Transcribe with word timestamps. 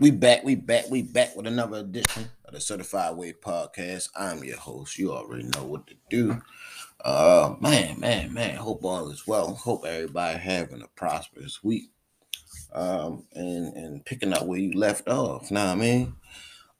We 0.00 0.10
back, 0.10 0.42
we 0.42 0.56
back, 0.56 0.90
we 0.90 1.02
back 1.02 1.36
with 1.36 1.46
another 1.46 1.78
edition 1.78 2.28
of 2.44 2.54
the 2.54 2.60
Certified 2.60 3.16
Way 3.16 3.32
Podcast. 3.32 4.08
I'm 4.16 4.42
your 4.42 4.56
host. 4.56 4.98
You 4.98 5.12
already 5.12 5.44
know 5.44 5.62
what 5.62 5.86
to 5.86 5.94
do. 6.10 6.42
Uh 7.04 7.54
man, 7.60 8.00
man, 8.00 8.34
man. 8.34 8.56
Hope 8.56 8.84
all 8.84 9.08
is 9.10 9.24
well. 9.24 9.54
Hope 9.54 9.84
everybody 9.86 10.36
having 10.36 10.82
a 10.82 10.88
prosperous 10.96 11.62
week. 11.62 11.90
Um 12.72 13.26
and 13.34 13.72
and 13.76 14.04
picking 14.04 14.32
up 14.32 14.46
where 14.46 14.58
you 14.58 14.72
left 14.72 15.08
off. 15.08 15.52
Now 15.52 15.70
I 15.70 15.76
mean. 15.76 16.16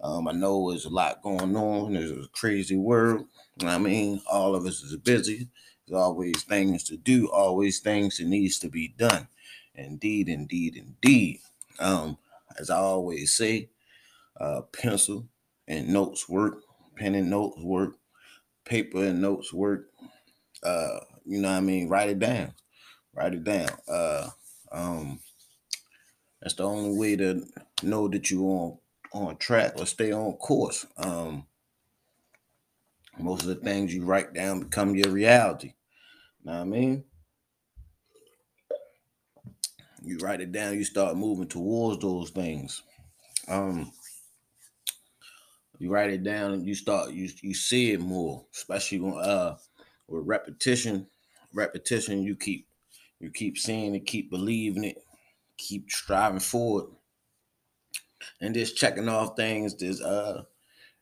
Um, 0.01 0.27
I 0.29 0.33
know 0.33 0.71
there's 0.71 0.85
a 0.85 0.91
lot 0.91 1.23
going 1.23 1.57
on. 1.57 1.95
There's 1.95 2.11
a 2.11 2.29
crazy 2.33 2.77
world. 2.77 3.27
I 3.63 3.79
mean, 3.79 4.21
all 4.31 4.55
of 4.55 4.67
us 4.67 4.83
is 4.83 4.97
busy. 4.97 5.49
There's 5.87 5.99
always 5.99 6.43
things 6.43 6.83
to 6.85 6.97
do, 6.97 7.31
always 7.31 7.79
things 7.79 8.19
that 8.19 8.27
needs 8.27 8.59
to 8.59 8.69
be 8.69 8.89
done. 8.89 9.29
Indeed, 9.75 10.29
indeed, 10.29 10.77
indeed. 10.77 11.41
Um, 11.79 12.19
as 12.59 12.71
I 12.71 12.79
always 12.79 13.37
say, 13.37 13.71
uh, 14.41 14.63
pencil 14.73 15.29
and 15.67 15.89
notes 15.89 16.29
work, 16.29 16.63
pen 16.97 17.15
and 17.15 17.31
notes 17.31 17.61
work, 17.61 17.97
paper 18.65 19.05
and 19.05 19.21
notes 19.21 19.53
work. 19.53 19.89
Uh, 20.63 21.01
you 21.25 21.41
know 21.41 21.51
what 21.51 21.59
I 21.59 21.61
mean? 21.61 21.89
Write 21.89 22.11
it 22.11 22.19
down. 22.19 22.55
Write 23.15 23.35
it 23.35 23.45
down. 23.45 23.71
Uh, 23.89 24.31
um, 24.73 25.21
that's 26.41 26.55
the 26.55 26.65
only 26.65 26.99
way 26.99 27.17
to 27.17 27.47
know 27.83 28.09
that 28.09 28.31
you're 28.31 28.43
on 28.45 28.79
on 29.13 29.37
track 29.37 29.75
or 29.79 29.87
stay 29.87 30.13
on 30.13 30.33
course. 30.35 30.85
Um, 30.97 31.47
most 33.19 33.43
of 33.43 33.49
the 33.49 33.55
things 33.55 33.95
you 33.95 34.05
write 34.05 34.35
down 34.35 34.61
become 34.61 34.97
your 34.97 35.11
reality. 35.11 35.75
You 36.41 36.51
know 36.51 36.53
what 36.55 36.61
I 36.63 36.65
mean? 36.65 37.05
You 40.05 40.19
write 40.19 40.41
it 40.41 40.53
down, 40.53 40.75
you 40.75 40.85
start 40.85 41.17
moving 41.17 41.49
towards 41.49 42.01
those 42.03 42.31
things. 42.31 42.83
Um, 43.49 43.93
you 45.79 45.91
write 45.91 46.11
it 46.11 46.23
down 46.23 46.53
and 46.53 46.67
you 46.67 46.75
start 46.75 47.13
you 47.13 47.29
you 47.43 47.55
see 47.55 47.93
it 47.93 48.01
more, 48.01 48.45
especially 48.55 49.01
when, 49.01 49.15
uh 49.15 49.57
with 50.09 50.27
repetition. 50.27 51.07
Repetition, 51.53 52.23
you 52.23 52.37
keep 52.37 52.67
you 53.21 53.31
keep 53.31 53.59
seeing 53.59 53.95
it, 53.95 54.07
keep 54.07 54.31
believing 54.31 54.85
it, 54.85 54.99
keep 55.57 55.91
striving 55.91 56.41
forward, 56.41 56.87
and 58.41 58.55
just 58.55 58.77
checking 58.77 59.09
off 59.09 59.37
things. 59.37 59.77
There's 59.77 60.01
uh 60.01 60.45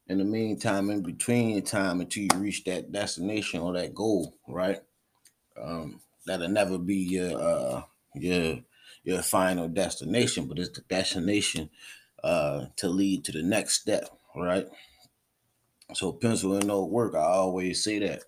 in 0.08 0.18
the 0.18 0.24
meantime, 0.24 0.90
in 0.90 1.02
between 1.02 1.62
time 1.62 2.00
until 2.00 2.24
you 2.24 2.28
reach 2.38 2.64
that 2.64 2.92
destination 2.92 3.60
or 3.60 3.72
that 3.74 3.94
goal, 3.94 4.36
right? 4.48 4.80
Um, 5.60 6.00
that'll 6.26 6.48
never 6.48 6.78
be 6.78 6.96
your 6.96 7.40
uh 7.40 7.82
your 8.14 8.58
your 9.04 9.22
final 9.22 9.68
destination, 9.68 10.46
but 10.46 10.58
it's 10.58 10.70
the 10.70 10.82
destination 10.82 11.70
uh, 12.22 12.66
to 12.76 12.88
lead 12.88 13.24
to 13.24 13.32
the 13.32 13.42
next 13.42 13.80
step, 13.80 14.08
right? 14.36 14.66
So 15.94 16.12
pencil 16.12 16.54
and 16.56 16.66
no 16.66 16.84
work. 16.84 17.14
I 17.14 17.22
always 17.22 17.82
say 17.82 17.98
that. 17.98 18.22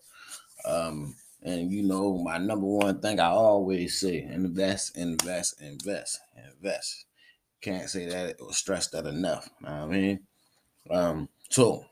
Um, 0.65 1.15
and 1.43 1.71
you 1.71 1.83
know, 1.83 2.19
my 2.19 2.39
number 2.39 2.67
one 2.67 3.01
thing 3.01 3.21
I 3.21 3.29
always 3.29 4.01
say: 4.01 4.23
invest, 4.23 4.97
invest, 4.97 5.61
invest, 5.61 6.21
invest. 6.37 7.05
Can't 7.61 7.89
say 7.89 8.07
that 8.07 8.37
or 8.41 8.53
stress 8.53 8.89
that 8.89 9.07
enough. 9.07 9.49
I 9.65 9.87
mean, 9.87 10.21
um, 10.91 11.29
so 11.51 11.85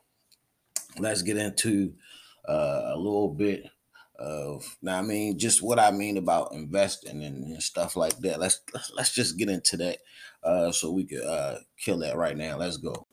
let's 0.98 1.22
get 1.22 1.36
into 1.36 1.94
uh, 2.48 2.92
a 2.92 2.96
little 2.96 3.28
bit 3.28 3.67
of 4.23 4.78
now 4.81 4.98
I 4.98 5.03
mean 5.03 5.39
just 5.39 5.62
what 5.62 5.78
I 5.81 5.91
mean 5.91 6.17
about 6.17 6.53
investing 6.53 7.25
and, 7.25 7.45
and 7.45 7.62
stuff 7.62 7.97
like 7.97 8.17
that. 8.19 8.39
Let's 8.39 8.61
let's 8.97 9.12
just 9.12 9.37
get 9.37 9.51
into 9.51 9.77
that 9.79 9.98
uh 10.45 10.70
so 10.70 10.92
we 10.92 11.05
could 11.05 11.25
uh 11.25 11.59
kill 11.77 11.98
that 11.98 12.17
right 12.17 12.37
now. 12.37 12.56
Let's 12.56 12.77
go. 12.77 13.06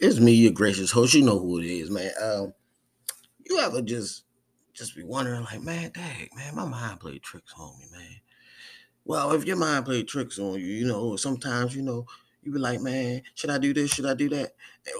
It's 0.00 0.18
me, 0.18 0.32
your 0.32 0.52
gracious 0.52 0.90
host. 0.90 1.14
You 1.14 1.22
know 1.22 1.38
who 1.38 1.58
it 1.58 1.66
is, 1.66 1.90
man. 1.90 2.12
Um 2.22 2.54
you 3.44 3.58
ever 3.60 3.82
just 3.82 4.24
just 4.72 4.96
be 4.96 5.02
wondering 5.02 5.44
like, 5.44 5.62
man, 5.62 5.90
dang, 5.94 6.28
man, 6.36 6.54
my 6.54 6.64
mind 6.64 7.00
played 7.00 7.22
tricks 7.22 7.52
on 7.58 7.78
me, 7.78 7.86
man. 7.92 8.20
Well, 9.04 9.32
if 9.32 9.44
your 9.44 9.56
mind 9.56 9.84
played 9.84 10.08
tricks 10.08 10.38
on 10.38 10.54
you, 10.54 10.66
you 10.66 10.86
know, 10.86 11.16
sometimes 11.16 11.76
you 11.76 11.82
know 11.82 12.06
you 12.42 12.52
be 12.52 12.58
like, 12.58 12.80
man, 12.80 13.22
should 13.34 13.50
I 13.50 13.58
do 13.58 13.74
this? 13.74 13.90
Should 13.92 14.06
I 14.06 14.14
do 14.14 14.28
that? 14.30 14.52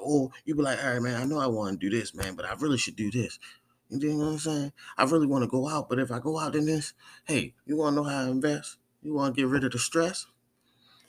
Or 0.03 0.31
you 0.45 0.55
be 0.55 0.63
like, 0.63 0.83
all 0.83 0.93
right, 0.93 1.03
man, 1.03 1.21
I 1.21 1.25
know 1.25 1.39
I 1.39 1.47
want 1.47 1.81
to 1.81 1.91
do 1.91 1.97
this, 1.97 2.15
man, 2.15 2.35
but 2.35 2.45
I 2.45 2.55
really 2.55 2.79
should 2.79 2.97
do 2.97 3.11
this. 3.11 3.39
You 3.89 4.15
know 4.15 4.25
what 4.25 4.33
I'm 4.33 4.39
saying? 4.39 4.73
I 4.99 5.05
really 5.05 5.27
want 5.27 5.45
to 5.45 5.49
go 5.49 5.69
out, 5.69 5.89
but 5.89 5.99
if 5.99 6.11
I 6.11 6.19
go 6.19 6.39
out 6.39 6.57
in 6.57 6.67
this, 6.67 6.93
hey, 7.25 7.55
you 7.65 7.77
want 7.77 7.95
to 7.95 8.03
know 8.03 8.09
how 8.09 8.25
to 8.25 8.31
invest? 8.31 8.79
You 9.03 9.15
want 9.15 9.35
to 9.35 9.41
get 9.41 9.49
rid 9.49 9.65
of 9.65 9.73
the 9.73 9.79
stress? 9.79 10.27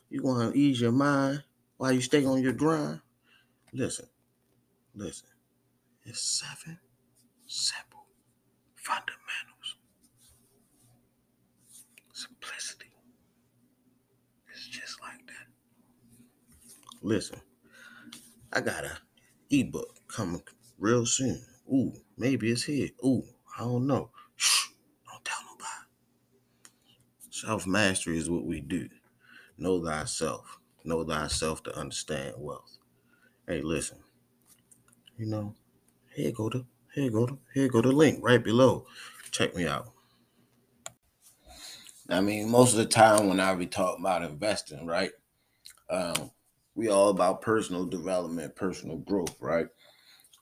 You 0.09 0.21
want 0.21 0.53
to 0.53 0.59
ease 0.59 0.79
your 0.79 0.91
mind 0.91 1.43
while 1.77 1.91
you 1.91 2.01
stay 2.01 2.23
on 2.25 2.41
your 2.41 2.53
grind? 2.53 3.01
Listen, 3.73 4.07
listen. 4.95 5.27
It's 6.03 6.21
seven 6.21 6.79
simple 7.47 8.05
fundamentals. 8.75 9.77
Simplicity. 12.13 12.91
It's 14.53 14.67
just 14.67 15.01
like 15.01 15.25
that. 15.27 15.47
Listen, 17.01 17.41
I 18.53 18.61
got 18.61 18.85
a 18.85 18.97
ebook 19.49 19.95
coming 20.07 20.41
real 20.79 21.05
soon. 21.05 21.41
Ooh, 21.71 21.93
maybe 22.17 22.51
it's 22.51 22.63
here. 22.63 22.89
Ooh, 23.05 23.23
I 23.57 23.61
don't 23.61 23.87
know. 23.87 24.09
Shh, 24.35 24.67
don't 25.09 25.23
tell 25.23 25.39
nobody. 25.43 25.87
Self 27.29 27.67
mastery 27.67 28.17
is 28.17 28.29
what 28.29 28.45
we 28.45 28.61
do. 28.61 28.89
Know 29.57 29.83
thyself. 29.83 30.59
Know 30.83 31.03
thyself 31.03 31.63
to 31.63 31.77
understand 31.77 32.35
wealth. 32.37 32.77
Hey, 33.47 33.61
listen. 33.61 33.97
You 35.17 35.25
know, 35.25 35.55
here 36.15 36.31
go 36.31 36.49
to 36.49 36.65
here 36.93 37.09
go 37.09 37.25
to 37.25 37.37
here 37.53 37.69
go 37.69 37.81
the 37.81 37.91
link 37.91 38.19
right 38.21 38.43
below. 38.43 38.85
Check 39.31 39.55
me 39.55 39.65
out. 39.65 39.91
I 42.09 42.21
mean, 42.21 42.49
most 42.49 42.71
of 42.71 42.77
the 42.77 42.85
time 42.85 43.27
when 43.27 43.39
I 43.39 43.53
be 43.55 43.65
talking 43.65 44.03
about 44.03 44.23
investing, 44.23 44.85
right? 44.85 45.11
Um, 45.89 46.31
we 46.75 46.89
all 46.89 47.09
about 47.09 47.41
personal 47.41 47.85
development, 47.85 48.55
personal 48.55 48.97
growth, 48.97 49.35
right? 49.39 49.67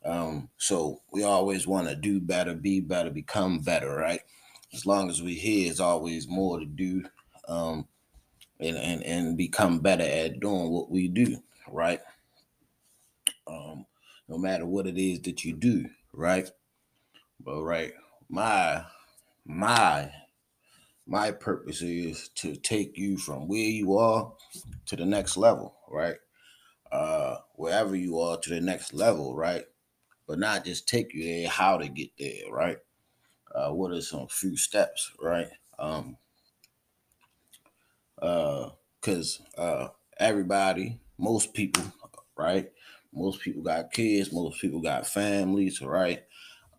Um, 0.05 0.49
so 0.57 1.01
we 1.11 1.23
always 1.23 1.65
want 1.65 1.87
to 1.87 1.95
do 1.95 2.19
better, 2.19 2.53
be 2.53 2.79
better, 2.79 3.09
become 3.09 3.59
better, 3.59 3.95
right? 3.95 4.21
As 4.73 4.85
long 4.85 5.09
as 5.09 5.21
we're 5.21 5.39
here, 5.39 5.69
it's 5.69 5.79
always 5.79 6.27
more 6.27 6.59
to 6.59 6.65
do, 6.65 7.05
um, 7.47 7.87
and, 8.59 8.77
and 8.77 9.03
and 9.03 9.37
become 9.37 9.79
better 9.79 10.03
at 10.03 10.39
doing 10.39 10.69
what 10.69 10.91
we 10.91 11.07
do, 11.07 11.37
right? 11.69 11.99
Um, 13.47 13.85
no 14.27 14.37
matter 14.37 14.65
what 14.65 14.87
it 14.87 14.97
is 14.97 15.21
that 15.23 15.43
you 15.43 15.53
do, 15.53 15.87
right? 16.13 16.49
But 17.39 17.63
right, 17.63 17.93
my 18.29 18.85
my 19.45 20.11
my 21.07 21.31
purpose 21.31 21.81
is 21.81 22.29
to 22.35 22.55
take 22.55 22.97
you 22.97 23.17
from 23.17 23.47
where 23.47 23.59
you 23.59 23.97
are 23.97 24.33
to 24.87 24.95
the 24.95 25.05
next 25.05 25.37
level, 25.37 25.75
right? 25.89 26.17
Uh, 26.91 27.37
wherever 27.55 27.95
you 27.95 28.19
are 28.19 28.37
to 28.39 28.49
the 28.49 28.61
next 28.61 28.93
level, 28.93 29.35
right? 29.35 29.65
But 30.27 30.39
not 30.39 30.65
just 30.65 30.87
take 30.87 31.13
you 31.13 31.23
there, 31.23 31.49
how 31.49 31.77
to 31.77 31.87
get 31.87 32.09
there, 32.17 32.51
right? 32.51 32.77
Uh, 33.53 33.71
what 33.71 33.91
are 33.91 34.01
some 34.01 34.27
few 34.27 34.57
steps, 34.57 35.11
right? 35.21 35.47
Um, 35.79 36.17
uh, 38.21 38.69
cause 39.01 39.41
uh, 39.57 39.89
everybody, 40.19 40.99
most 41.17 41.53
people, 41.53 41.83
right? 42.37 42.71
Most 43.13 43.41
people 43.41 43.61
got 43.61 43.93
kids, 43.93 44.33
most 44.33 44.59
people 44.59 44.81
got 44.81 45.07
families, 45.07 45.81
right? 45.81 46.23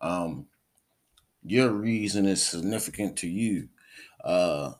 Um, 0.01 0.47
your 1.43 1.71
reason 1.71 2.25
is 2.25 2.45
significant 2.45 3.17
to 3.19 3.27
you. 3.27 3.69
Uh, 4.23 4.73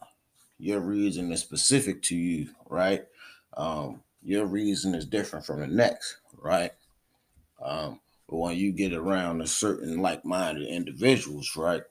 your 0.59 0.79
reason 0.81 1.31
is 1.31 1.39
specific 1.39 2.01
to 2.03 2.15
you, 2.15 2.49
right? 2.69 3.05
Um, 3.55 4.03
your 4.21 4.45
reason 4.45 4.93
is 4.93 5.05
different 5.05 5.45
from 5.45 5.61
the 5.61 5.67
next, 5.67 6.17
right? 6.37 6.71
Um, 7.61 8.01
but 8.29 8.37
when 8.37 8.57
you 8.57 8.71
get 8.71 8.93
around 8.93 9.41
a 9.41 9.47
certain 9.47 10.01
like-minded 10.01 10.67
individuals, 10.67 11.55
right? 11.55 11.83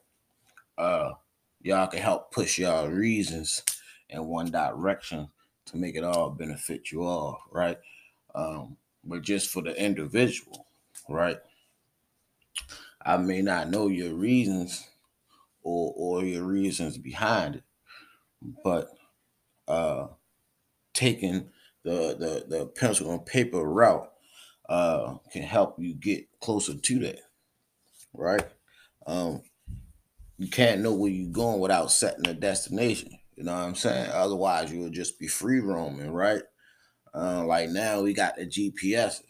Uh, 0.77 1.13
y'all 1.61 1.87
can 1.87 1.99
help 1.99 2.31
push 2.31 2.59
y'all 2.59 2.87
reasons 2.87 3.63
in 4.09 4.27
one 4.27 4.51
direction 4.51 5.29
to 5.65 5.77
make 5.77 5.95
it 5.95 6.03
all 6.03 6.29
benefit 6.29 6.91
you 6.91 7.03
all, 7.03 7.41
right? 7.51 7.77
Um, 8.35 8.77
but 9.03 9.21
just 9.21 9.49
for 9.49 9.61
the 9.61 9.75
individual, 9.81 10.67
right? 11.09 11.37
I 13.05 13.17
may 13.17 13.41
not 13.41 13.69
know 13.69 13.87
your 13.87 14.13
reasons 14.13 14.87
or 15.63 15.93
or 15.95 16.23
your 16.23 16.43
reasons 16.43 16.97
behind 16.97 17.55
it, 17.55 17.63
but 18.63 18.89
uh 19.67 20.07
taking 20.93 21.49
the 21.83 22.15
the 22.17 22.45
the 22.47 22.65
pencil 22.67 23.11
and 23.11 23.25
paper 23.25 23.63
route 23.63 24.11
uh, 24.69 25.15
can 25.31 25.43
help 25.43 25.75
you 25.79 25.93
get 25.93 26.27
closer 26.41 26.73
to 26.73 26.99
that, 26.99 27.19
right? 28.13 28.45
Um, 29.05 29.41
you 30.37 30.49
can't 30.49 30.81
know 30.81 30.93
where 30.93 31.11
you're 31.11 31.31
going 31.31 31.59
without 31.59 31.91
setting 31.91 32.27
a 32.27 32.33
destination. 32.33 33.17
You 33.35 33.43
know 33.43 33.53
what 33.53 33.61
I'm 33.61 33.75
saying? 33.75 34.11
Otherwise, 34.11 34.71
you 34.71 34.81
would 34.81 34.93
just 34.93 35.19
be 35.19 35.27
free 35.27 35.59
roaming, 35.59 36.11
right? 36.11 36.41
Uh, 37.13 37.45
like 37.45 37.69
now 37.69 38.01
we 38.01 38.13
got 38.13 38.35
the 38.35 38.45
GPSs, 38.45 39.21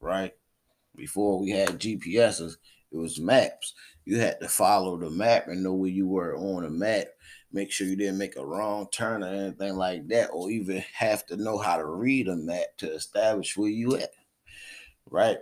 right? 0.00 0.32
Before 0.96 1.40
we 1.40 1.50
had 1.50 1.80
GPSs, 1.80 2.56
it 2.92 2.96
was 2.96 3.20
maps. 3.20 3.74
You 4.04 4.18
had 4.18 4.40
to 4.40 4.48
follow 4.48 4.96
the 4.96 5.10
map 5.10 5.48
and 5.48 5.62
know 5.62 5.74
where 5.74 5.90
you 5.90 6.06
were 6.06 6.36
on 6.36 6.62
the 6.62 6.70
map. 6.70 7.06
Make 7.52 7.70
sure 7.72 7.86
you 7.86 7.96
didn't 7.96 8.18
make 8.18 8.36
a 8.36 8.44
wrong 8.44 8.88
turn 8.92 9.22
or 9.22 9.28
anything 9.28 9.76
like 9.76 10.08
that, 10.08 10.30
or 10.32 10.50
even 10.50 10.84
have 10.94 11.26
to 11.26 11.36
know 11.36 11.58
how 11.58 11.76
to 11.76 11.84
read 11.84 12.28
a 12.28 12.36
map 12.36 12.76
to 12.78 12.92
establish 12.92 13.56
where 13.56 13.70
you 13.70 13.96
at. 13.96 14.10
Right? 15.14 15.38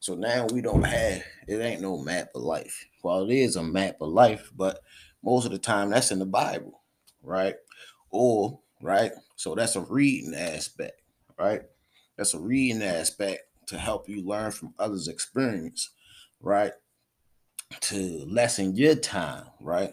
So 0.00 0.16
now 0.16 0.48
we 0.52 0.62
don't 0.62 0.82
have 0.82 1.22
it 1.46 1.60
ain't 1.60 1.80
no 1.80 1.96
map 1.96 2.30
of 2.34 2.42
life. 2.42 2.86
Well, 3.04 3.30
it 3.30 3.32
is 3.32 3.54
a 3.54 3.62
map 3.62 3.98
of 4.00 4.08
life, 4.08 4.50
but 4.52 4.80
most 5.22 5.44
of 5.44 5.52
the 5.52 5.58
time 5.58 5.90
that's 5.90 6.10
in 6.10 6.18
the 6.18 6.26
Bible, 6.26 6.82
right? 7.22 7.54
Or 8.10 8.58
right, 8.82 9.12
so 9.36 9.54
that's 9.54 9.76
a 9.76 9.80
reading 9.82 10.34
aspect, 10.34 11.00
right? 11.38 11.60
That's 12.16 12.34
a 12.34 12.40
reading 12.40 12.82
aspect 12.82 13.42
to 13.68 13.78
help 13.78 14.08
you 14.08 14.26
learn 14.26 14.50
from 14.50 14.74
others' 14.76 15.06
experience, 15.06 15.90
right? 16.40 16.72
To 17.82 18.24
lessen 18.26 18.74
your 18.74 18.96
time, 18.96 19.44
right? 19.60 19.92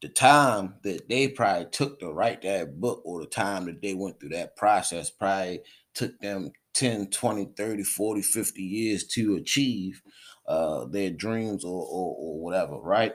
The 0.00 0.08
time 0.08 0.74
that 0.82 1.08
they 1.08 1.28
probably 1.28 1.66
took 1.70 2.00
to 2.00 2.10
write 2.10 2.42
that 2.42 2.80
book 2.80 3.02
or 3.04 3.20
the 3.20 3.28
time 3.28 3.66
that 3.66 3.80
they 3.80 3.94
went 3.94 4.18
through 4.18 4.30
that 4.30 4.56
process 4.56 5.10
probably 5.10 5.60
took 5.94 6.18
them 6.18 6.50
10, 6.74 7.10
20, 7.10 7.46
30, 7.56 7.82
40, 7.82 8.22
50 8.22 8.62
years 8.62 9.06
to 9.08 9.36
achieve 9.36 10.02
uh, 10.46 10.86
their 10.86 11.10
dreams 11.10 11.64
or, 11.64 11.82
or, 11.84 12.16
or 12.18 12.40
whatever, 12.40 12.76
right? 12.76 13.14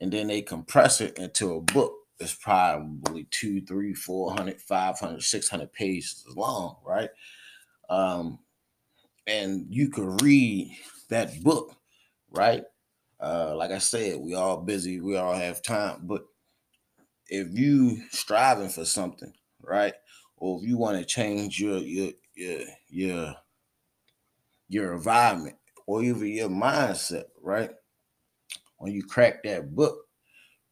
And 0.00 0.12
then 0.12 0.28
they 0.28 0.42
compress 0.42 1.00
it 1.00 1.18
into 1.18 1.54
a 1.54 1.60
book 1.60 1.94
that's 2.18 2.34
probably 2.34 3.24
two, 3.30 3.62
three, 3.62 3.94
400, 3.94 4.60
500, 4.60 5.22
600 5.22 5.72
pages 5.72 6.24
long, 6.36 6.76
right? 6.84 7.10
Um, 7.88 8.38
and 9.26 9.66
you 9.70 9.90
could 9.90 10.20
read 10.22 10.76
that 11.08 11.42
book, 11.42 11.76
right? 12.30 12.64
Uh, 13.20 13.54
like 13.56 13.70
I 13.70 13.78
said, 13.78 14.18
we 14.20 14.34
all 14.34 14.58
busy, 14.62 15.00
we 15.00 15.16
all 15.16 15.34
have 15.34 15.62
time, 15.62 16.00
but 16.02 16.24
if 17.28 17.48
you 17.52 18.02
striving 18.10 18.68
for 18.68 18.84
something, 18.84 19.32
right? 19.62 19.94
Or 20.36 20.58
if 20.60 20.68
you 20.68 20.76
want 20.78 20.98
to 20.98 21.04
change 21.04 21.60
your 21.60 21.78
your 21.78 22.12
your 22.34 22.60
your 22.88 23.34
your 24.68 24.92
environment 24.94 25.56
or 25.86 26.02
even 26.02 26.28
your 26.28 26.48
mindset, 26.48 27.24
right? 27.42 27.70
When 28.78 28.92
you 28.92 29.04
crack 29.04 29.42
that 29.42 29.74
book, 29.74 30.06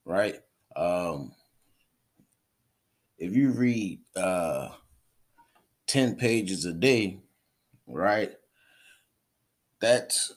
right? 0.04 0.36
Um, 0.76 1.32
if 3.18 3.34
you 3.34 3.50
read 3.50 4.00
uh 4.16 4.68
10 5.86 6.16
pages 6.16 6.64
a 6.64 6.72
day, 6.72 7.18
right? 7.86 8.32
That's 9.80 10.32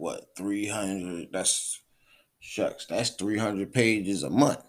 what 0.00 0.30
300 0.36 1.28
that's 1.30 1.82
shucks 2.40 2.86
that's 2.86 3.10
300 3.10 3.70
pages 3.70 4.22
a 4.22 4.30
month 4.30 4.62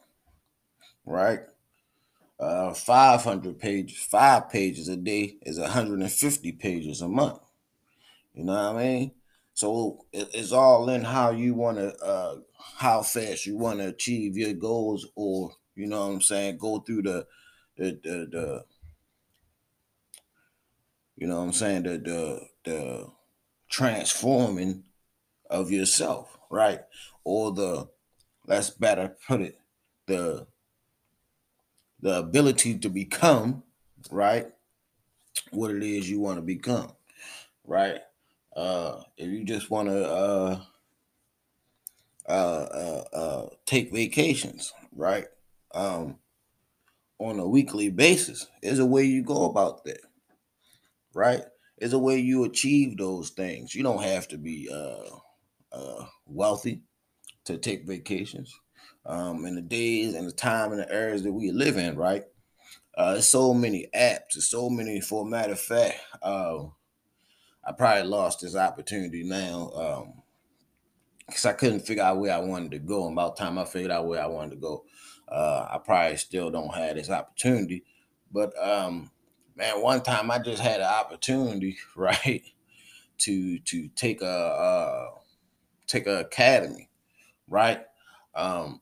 right 1.05 1.39
uh 2.41 2.73
500 2.73 3.59
pages 3.59 3.97
five 3.97 4.49
pages 4.49 4.87
a 4.89 4.97
day 4.97 5.37
is 5.43 5.59
150 5.59 6.51
pages 6.53 7.01
a 7.01 7.07
month 7.07 7.39
you 8.33 8.43
know 8.43 8.53
what 8.53 8.81
i 8.81 8.83
mean 8.83 9.11
so 9.53 10.05
it's 10.11 10.51
all 10.51 10.89
in 10.89 11.03
how 11.03 11.29
you 11.29 11.53
want 11.53 11.77
to 11.77 11.95
uh 12.03 12.35
how 12.77 13.01
fast 13.01 13.45
you 13.45 13.57
want 13.57 13.79
to 13.79 13.87
achieve 13.87 14.37
your 14.37 14.53
goals 14.53 15.07
or 15.15 15.51
you 15.75 15.87
know 15.87 16.07
what 16.07 16.13
i'm 16.13 16.21
saying 16.21 16.57
go 16.57 16.79
through 16.79 17.03
the 17.03 17.25
the 17.77 17.99
the, 18.03 18.27
the 18.31 18.65
you 21.15 21.27
know 21.27 21.37
what 21.37 21.43
i'm 21.43 21.53
saying 21.53 21.83
the 21.83 21.97
the 21.99 22.41
the 22.63 23.07
transforming 23.71 24.83
of 25.49 25.71
yourself, 25.71 26.37
right? 26.51 26.81
Or 27.23 27.51
the 27.51 27.89
let's 28.45 28.69
better 28.69 29.15
put 29.27 29.41
it, 29.41 29.59
the 30.07 30.47
the 32.01 32.19
ability 32.19 32.77
to 32.79 32.89
become, 32.89 33.63
right? 34.11 34.47
What 35.51 35.71
it 35.71 35.83
is 35.83 36.09
you 36.09 36.19
want 36.19 36.37
to 36.37 36.41
become, 36.41 36.91
right? 37.65 37.99
Uh 38.55 39.03
if 39.17 39.27
you 39.29 39.43
just 39.45 39.69
want 39.69 39.89
to 39.89 40.05
uh 40.09 40.61
uh 42.27 42.31
uh 42.33 43.03
uh 43.13 43.49
take 43.65 43.93
vacations, 43.93 44.73
right? 44.95 45.27
Um 45.73 46.17
on 47.19 47.39
a 47.39 47.47
weekly 47.47 47.89
basis. 47.89 48.47
is 48.63 48.79
a 48.79 48.85
way 48.85 49.03
you 49.03 49.23
go 49.23 49.45
about 49.45 49.83
that, 49.85 50.01
right? 51.13 51.41
Is 51.77 51.93
a 51.93 51.99
way 51.99 52.17
you 52.17 52.43
achieve 52.43 52.97
those 52.97 53.29
things. 53.31 53.73
You 53.75 53.83
don't 53.83 54.03
have 54.03 54.27
to 54.29 54.37
be 54.37 54.69
uh 54.71 55.09
uh, 55.71 56.05
wealthy 56.25 56.81
to 57.45 57.57
take 57.57 57.87
vacations. 57.87 58.53
Um, 59.05 59.45
in 59.45 59.55
the 59.55 59.61
days 59.61 60.13
and 60.13 60.27
the 60.27 60.31
time 60.31 60.71
and 60.71 60.79
the 60.79 60.91
areas 60.91 61.23
that 61.23 61.31
we 61.31 61.51
live 61.51 61.77
in, 61.77 61.95
right? 61.95 62.23
Uh, 62.95 63.19
so 63.19 63.53
many 63.53 63.87
apps, 63.95 64.33
so 64.33 64.69
many. 64.69 65.01
For 65.01 65.25
a 65.25 65.29
matter 65.29 65.53
of 65.53 65.59
fact, 65.59 65.99
uh, 66.21 66.65
I 67.63 67.71
probably 67.71 68.03
lost 68.03 68.41
this 68.41 68.55
opportunity 68.55 69.23
now 69.23 69.71
um, 69.73 70.23
because 71.25 71.45
I 71.45 71.53
couldn't 71.53 71.81
figure 71.81 72.03
out 72.03 72.19
where 72.19 72.33
I 72.33 72.39
wanted 72.39 72.71
to 72.71 72.79
go. 72.79 73.05
And 73.07 73.13
about 73.13 73.37
time 73.37 73.57
I 73.57 73.65
figured 73.65 73.91
out 73.91 74.07
where 74.07 74.21
I 74.21 74.27
wanted 74.27 74.51
to 74.51 74.61
go, 74.61 74.83
uh, 75.27 75.67
I 75.71 75.77
probably 75.77 76.17
still 76.17 76.51
don't 76.51 76.73
have 76.73 76.95
this 76.95 77.09
opportunity. 77.09 77.83
But 78.31 78.53
um, 78.61 79.11
man, 79.55 79.81
one 79.81 80.01
time 80.01 80.29
I 80.29 80.39
just 80.39 80.61
had 80.61 80.81
an 80.81 80.87
opportunity, 80.87 81.77
right, 81.95 82.43
to 83.19 83.59
to 83.59 83.87
take 83.89 84.21
a, 84.21 84.25
a 84.25 85.09
take 85.87 86.07
an 86.07 86.17
academy, 86.17 86.89
right? 87.47 87.85
Um, 88.35 88.81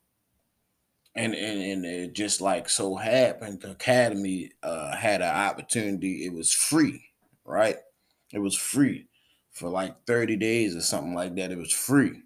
and, 1.15 1.33
and 1.33 1.61
and 1.61 1.85
it 1.85 2.13
just 2.13 2.41
like 2.41 2.69
so 2.69 2.95
happened, 2.95 3.61
the 3.61 3.71
academy 3.71 4.51
uh, 4.63 4.95
had 4.95 5.21
an 5.21 5.35
opportunity. 5.35 6.25
It 6.25 6.33
was 6.33 6.53
free, 6.53 7.03
right? 7.45 7.77
It 8.33 8.39
was 8.39 8.56
free 8.56 9.07
for 9.51 9.69
like 9.69 10.06
30 10.06 10.35
days 10.38 10.75
or 10.75 10.81
something 10.81 11.13
like 11.15 11.35
that. 11.35 11.51
It 11.51 11.57
was 11.57 11.73
free. 11.73 12.21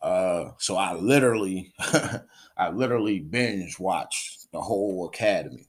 Uh, 0.00 0.50
so 0.58 0.76
I 0.76 0.94
literally, 0.94 1.72
I 2.56 2.70
literally 2.70 3.18
binge 3.18 3.78
watched 3.78 4.50
the 4.52 4.60
whole 4.60 5.06
academy. 5.06 5.66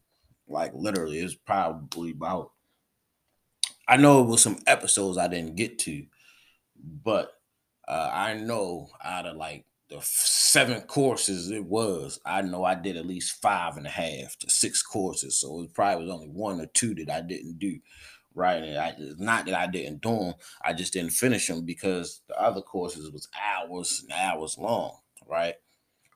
Like 0.48 0.72
literally, 0.74 1.20
it's 1.20 1.36
probably 1.36 2.12
about. 2.12 2.52
I 3.88 3.98
know 3.98 4.22
it 4.22 4.28
was 4.28 4.42
some 4.44 4.60
episodes 4.68 5.18
I 5.18 5.28
didn't 5.28 5.56
get 5.56 5.80
to, 5.80 6.06
but 7.04 7.34
uh, 7.88 8.10
I 8.14 8.36
know 8.36 8.90
out 9.04 9.26
of 9.26 9.36
like 9.36 9.66
the 9.90 10.00
seven 10.02 10.82
courses 10.82 11.50
it 11.52 11.66
was, 11.66 12.20
I 12.26 12.42
know 12.42 12.64
I 12.64 12.76
did 12.76 12.98
at 12.98 13.06
least 13.06 13.42
five 13.42 13.78
and 13.78 13.86
a 13.86 13.90
half 13.90 14.38
to 14.40 14.50
six 14.50 14.82
courses. 14.82 15.38
So 15.38 15.62
it 15.62 15.74
probably 15.74 16.06
was 16.06 16.14
only 16.14 16.28
one 16.28 16.62
or 16.62 16.68
two 16.68 16.94
that 16.96 17.10
I 17.10 17.22
didn't 17.22 17.60
do. 17.60 17.80
Right. 18.36 18.62
And 18.64 18.78
I, 18.78 18.96
not 19.18 19.46
that 19.46 19.56
I 19.56 19.68
didn't 19.68 20.02
do 20.02 20.10
them, 20.10 20.34
I 20.64 20.74
just 20.74 20.94
didn't 20.94 21.12
finish 21.12 21.48
them 21.48 21.66
because 21.66 22.22
the 22.28 22.40
other 22.40 22.62
courses 22.62 23.12
was 23.12 23.28
hours 23.40 24.04
and 24.04 24.12
hours 24.12 24.58
long. 24.58 24.98
Right. 25.28 25.56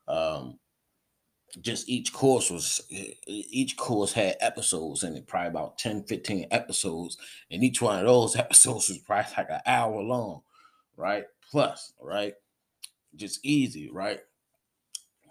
Um, 0.08 0.60
just 1.62 1.88
each 1.88 2.12
course 2.12 2.50
was 2.50 2.82
each 3.28 3.78
course 3.78 4.12
had 4.12 4.36
episodes 4.40 5.04
in 5.04 5.16
it 5.16 5.28
probably 5.28 5.50
about 5.50 5.78
10 5.78 6.04
15 6.06 6.48
episodes 6.50 7.16
and 7.52 7.64
each 7.64 7.80
one 7.80 8.00
of 8.00 8.08
those 8.08 8.36
episodes 8.36 8.90
was 8.90 8.98
probably 8.98 9.32
like 9.38 9.50
an 9.52 9.62
hour 9.68 10.02
long 10.02 10.42
right 10.98 11.26
plus, 11.54 11.94
right? 12.02 12.34
Just 13.16 13.46
easy, 13.46 13.90
right? 13.92 14.20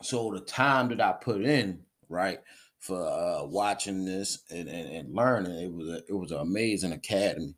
So 0.03 0.33
the 0.33 0.41
time 0.41 0.89
that 0.91 1.01
I 1.01 1.12
put 1.12 1.43
in, 1.43 1.81
right, 2.09 2.41
for 2.79 3.07
uh, 3.07 3.45
watching 3.47 4.05
this 4.05 4.41
and, 4.51 4.69
and, 4.69 4.91
and 4.91 5.15
learning, 5.15 5.53
it 5.59 5.73
was 5.73 5.89
a, 5.89 5.97
it 6.09 6.12
was 6.12 6.33
an 6.33 6.39
amazing 6.39 6.93
academy. 6.93 7.55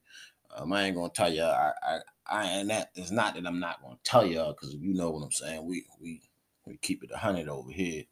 Um, 0.54 0.72
I 0.72 0.84
ain't 0.84 0.96
gonna 0.96 1.10
tell 1.10 1.32
you, 1.32 1.42
I, 1.42 1.72
I, 1.82 1.98
I 2.26 2.44
and 2.46 2.70
that 2.70 2.90
it's 2.94 3.10
not 3.10 3.34
that 3.34 3.46
I'm 3.46 3.60
not 3.60 3.82
gonna 3.82 3.98
tell 4.04 4.26
y'all 4.26 4.52
because 4.52 4.74
you 4.74 4.94
know 4.94 5.10
what 5.10 5.22
I'm 5.24 5.32
saying. 5.32 5.66
We 5.66 5.86
we 6.00 6.22
we 6.66 6.76
keep 6.78 7.04
it 7.04 7.10
a 7.12 7.18
hundred 7.18 7.48
over 7.48 7.70
here 7.70 8.04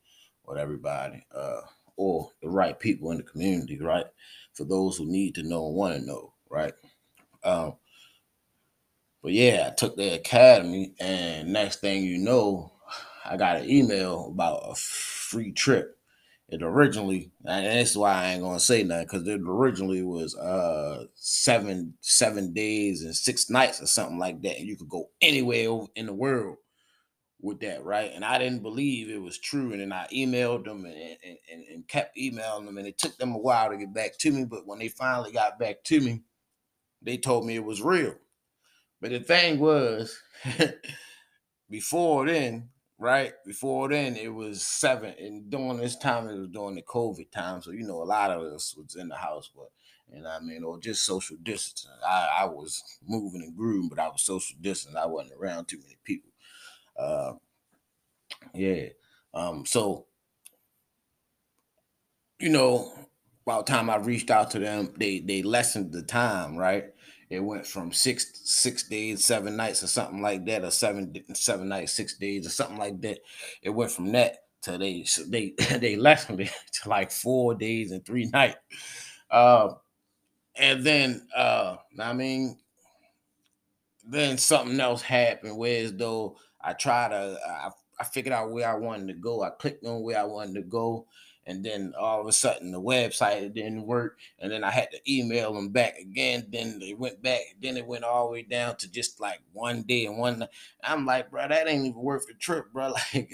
with 0.47 0.59
everybody, 0.59 1.25
uh, 1.35 1.61
or 1.97 2.31
the 2.43 2.49
right 2.49 2.79
people 2.79 3.11
in 3.13 3.19
the 3.19 3.23
community, 3.23 3.79
right? 3.81 4.07
For 4.55 4.65
those 4.65 4.97
who 4.99 5.07
need 5.07 5.35
to 5.37 5.43
know 5.43 5.67
and 5.67 5.77
want 5.77 5.95
to 5.97 6.07
know, 6.07 6.35
right? 6.51 6.75
Um, 7.45 7.75
but 9.23 9.33
yeah, 9.33 9.69
I 9.71 9.75
took 9.75 9.97
the 9.97 10.15
academy, 10.15 10.95
and 11.01 11.53
next 11.53 11.81
thing 11.81 12.05
you 12.05 12.19
know, 12.19 12.73
I 13.25 13.37
got 13.37 13.57
an 13.59 13.71
email 13.71 14.27
about 14.27 14.63
a 14.71 14.75
free 14.75 15.53
trip. 15.53 15.99
It 16.49 16.63
originally, 16.63 17.33
and 17.47 17.65
that's 17.67 17.97
why 17.97 18.13
I 18.13 18.33
ain't 18.33 18.43
gonna 18.43 18.61
say 18.61 18.83
nothing, 18.83 19.07
because 19.07 19.27
it 19.27 19.41
originally 19.47 20.03
was 20.03 20.37
uh 20.37 21.07
seven 21.15 21.95
seven 22.01 22.53
days 22.53 23.03
and 23.03 23.17
six 23.17 23.49
nights 23.49 23.81
or 23.83 23.87
something 23.87 24.19
like 24.19 24.43
that, 24.43 24.59
and 24.59 24.69
you 24.69 24.77
could 24.77 24.89
go 24.91 25.11
anywhere 25.23 25.87
in 25.97 26.07
the 26.07 26.13
world 26.13 26.59
with 27.41 27.61
that, 27.61 27.85
right? 27.85 28.13
And 28.15 28.25
I 28.25 28.39
didn't 28.39 28.63
believe 28.63 29.11
it 29.11 29.21
was 29.21 29.39
true. 29.39 29.73
And 29.73 29.81
then 29.81 29.93
I 29.93 30.07
emailed 30.15 30.65
them 30.65 30.85
and, 30.85 30.95
and, 30.95 31.39
and, 31.53 31.65
and 31.73 31.89
kept 31.89 32.17
emailing 32.17 32.67
them. 32.67 32.79
And 32.79 32.87
it 32.87 32.99
took 32.99 33.17
them 33.19 33.35
a 33.35 33.39
while 33.39 33.71
to 33.71 33.77
get 33.77 33.93
back 33.93 34.17
to 34.19 34.31
me. 34.31 34.45
But 34.45 34.67
when 34.67 34.79
they 34.79 34.89
finally 34.89 35.33
got 35.33 35.59
back 35.59 35.83
to 35.85 36.01
me, 36.01 36.23
they 37.03 37.17
told 37.17 37.45
me 37.45 37.57
it 37.57 37.65
was 37.65 37.83
real. 37.83 38.15
But 39.03 39.11
the 39.11 39.19
thing 39.19 39.59
was, 39.59 40.17
before 41.71 42.25
then, 42.25 42.69
right? 42.99 43.33
Before 43.45 43.89
then, 43.89 44.17
it 44.17 44.33
was 44.33 44.65
seven. 44.65 45.13
And 45.19 45.51
during 45.51 45.79
this 45.79 45.97
time, 45.97 46.29
it 46.29 46.39
was 46.39 46.49
during 46.51 46.77
the 46.77 46.83
COVID 46.83 47.33
time. 47.33 47.61
So, 47.63 47.73
you 47.73 47.85
know, 47.85 48.01
a 48.01 48.05
lot 48.05 48.31
of 48.31 48.43
us 48.45 48.77
was 48.77 48.95
in 48.95 49.09
the 49.09 49.17
house, 49.17 49.51
but 49.55 49.71
and 50.17 50.29
I 50.29 50.39
mean, 50.39 50.63
or 50.63 50.79
just 50.79 51.05
social 51.05 51.37
distancing. 51.43 51.91
I, 52.07 52.43
I 52.43 52.45
was 52.45 52.81
moving 53.05 53.43
and 53.43 53.57
grooving, 53.57 53.89
but 53.89 53.99
I 53.99 54.07
was 54.07 54.23
social 54.23 54.57
distancing. 54.61 54.97
I 54.97 55.07
wasn't 55.07 55.41
around 55.41 55.67
too 55.67 55.79
many 55.79 55.99
people. 56.05 56.31
Uh, 56.97 57.33
yeah. 58.55 58.91
Um, 59.35 59.67
so, 59.67 60.07
you 62.39 62.51
know, 62.51 62.93
by 63.45 63.57
the 63.57 63.65
time 63.65 63.91
I 63.91 63.97
reached 63.97 64.31
out 64.31 64.53
to 64.53 64.61
them, 64.61 64.95
they 64.97 65.19
they 65.19 65.43
lessened 65.43 65.93
the 65.93 66.03
time, 66.03 66.57
right? 66.57 66.92
It 67.33 67.43
went 67.43 67.67
from 67.67 67.93
six 67.93 68.31
six 68.45 68.83
days, 68.83 69.25
seven 69.25 69.57
nights, 69.57 69.83
or 69.83 69.87
something 69.87 70.21
like 70.21 70.45
that, 70.45 70.65
or 70.65 70.71
seven 70.71 71.15
seven 71.35 71.67
nights, 71.67 71.95
six 71.95 72.19
days, 72.19 72.47
or 72.47 72.51
something 72.51 72.77
like 72.77 73.01
that. 73.01 73.21
It 73.63 73.71
went 73.71 73.91
from 73.91 74.13
that 74.13 74.45
to 74.65 74.77
they 74.77 75.07
they 75.29 75.55
they 75.79 75.97
lessened 75.97 76.43
it 76.43 76.53
to 76.83 76.91
like 76.91 77.11
four 77.11 77.55
days 77.55 77.91
and 77.91 78.05
three 78.05 78.27
nights. 78.27 78.59
Uh, 79.31 79.71
and 80.57 80.85
then 80.85 81.27
uh, 81.35 81.77
I 81.99 82.13
mean, 82.13 82.59
then 84.07 84.37
something 84.37 84.79
else 84.79 85.01
happened. 85.01 85.57
Whereas 85.57 85.95
though 85.95 86.37
I 86.61 86.75
tried 86.75 87.13
to, 87.13 87.39
I, 87.49 87.71
I 87.99 88.05
figured 88.05 88.35
out 88.35 88.51
where 88.51 88.69
I 88.69 88.75
wanted 88.77 89.09
to 89.09 89.15
go. 89.15 89.43
I 89.43 89.51
clicked 89.59 89.87
on 89.87 90.03
where 90.03 90.19
I 90.19 90.25
wanted 90.25 90.57
to 90.57 90.63
go, 90.69 91.07
and 91.47 91.65
then 91.65 91.93
all 91.99 92.21
of 92.21 92.27
a 92.27 92.33
sudden 92.33 92.71
the 92.71 92.81
website 92.81 93.53
didn't 93.55 93.87
work, 93.87 94.19
and 94.39 94.53
then 94.53 94.63
I 94.65 94.71
had 94.71 94.91
to 94.93 95.13
email 95.13 95.53
them 95.53 95.71
back 95.71 95.97
again. 95.99 96.47
Then 96.51 96.79
they 96.79 96.95
went 96.95 97.23
back. 97.23 97.41
Then 97.61 97.77
it 97.77 97.87
went 97.87 98.05
all 98.05 98.27
the 98.27 98.33
way 98.33 98.43
down 98.43 98.77
to 98.77 98.91
just 98.91 99.21
like 99.21 99.41
one 99.53 99.83
day 99.83 100.07
and 100.07 100.19
one. 100.19 100.41
Night. 100.41 100.51
I'm 100.83 101.05
like, 101.05 101.31
bro, 101.31 101.49
that 101.49 101.69
ain't 101.69 101.87
even 101.87 102.01
worth 102.01 102.27
the 102.27 102.35
trip, 102.35 102.73
bro. 102.73 102.95
Like 103.15 103.33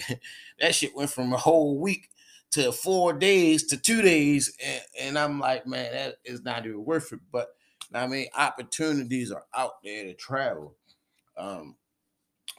that 0.60 0.74
shit 0.74 0.96
went 0.96 1.10
from 1.10 1.32
a 1.32 1.36
whole 1.36 1.78
week 1.78 2.08
to 2.52 2.72
four 2.72 3.12
days 3.12 3.66
to 3.66 3.76
two 3.76 4.02
days, 4.02 4.56
and, 4.64 4.82
and 5.00 5.18
I'm 5.18 5.38
like, 5.38 5.66
man, 5.66 5.92
that 5.92 6.16
is 6.24 6.42
not 6.42 6.64
even 6.64 6.84
worth 6.84 7.12
it. 7.12 7.20
But 7.30 7.48
I 7.94 8.06
mean, 8.06 8.28
opportunities 8.36 9.30
are 9.30 9.44
out 9.54 9.82
there 9.82 10.04
to 10.04 10.14
travel. 10.14 10.76
Um, 11.36 11.76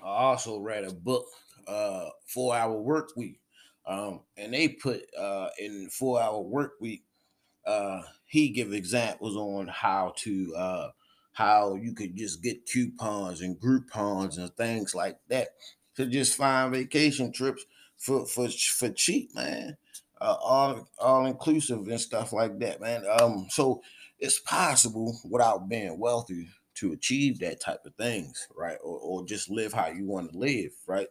I 0.04 0.08
also 0.08 0.60
read 0.60 0.86
a 0.86 0.94
book, 0.94 1.26
uh, 1.68 2.10
Four 2.28 2.56
Hour 2.56 2.80
Work 2.82 3.10
Week, 3.16 3.40
um, 3.86 4.22
and 4.38 4.54
they 4.54 4.70
put 4.70 5.04
uh, 5.18 5.50
in 5.60 5.90
Four 5.90 6.22
Hour 6.22 6.42
Work 6.42 6.74
Week, 6.80 7.04
uh, 7.66 8.02
he 8.26 8.50
give 8.50 8.74
examples 8.74 9.36
on 9.36 9.68
how 9.68 10.14
to 10.18 10.56
uh, 10.56 10.90
how 11.34 11.76
you 11.76 11.94
could 11.94 12.16
just 12.16 12.42
get 12.44 12.66
coupons 12.66 13.42
and 13.42 13.60
Groupons 13.60 14.38
and 14.38 14.54
things 14.56 14.94
like 14.96 15.18
that 15.30 15.50
to 15.96 16.06
just 16.06 16.36
find 16.36 16.74
vacation 16.74 17.32
trips 17.32 17.66
for 17.98 18.26
for 18.26 18.50
for 18.50 18.90
cheap, 18.90 19.34
man. 19.36 19.78
Uh, 20.22 20.36
all 20.42 20.88
all 21.00 21.26
inclusive 21.26 21.88
and 21.88 22.02
stuff 22.02 22.34
like 22.34 22.60
that, 22.60 22.82
man. 22.82 23.04
Um, 23.20 23.48
so 23.50 23.82
it's 24.20 24.40
possible 24.40 25.18
without 25.30 25.70
being 25.70 25.98
wealthy 26.00 26.50
to 26.76 26.92
achieve 26.94 27.40
that 27.40 27.62
type 27.62 27.86
of 27.86 27.96
things, 27.96 28.48
right? 28.56 28.78
Or, 28.84 28.98
or 29.00 29.26
just 29.26 29.50
live 29.50 29.74
how 29.74 29.88
you 29.88 30.06
want 30.06 30.32
to 30.32 30.38
live, 30.38 30.72
right? 30.88 31.08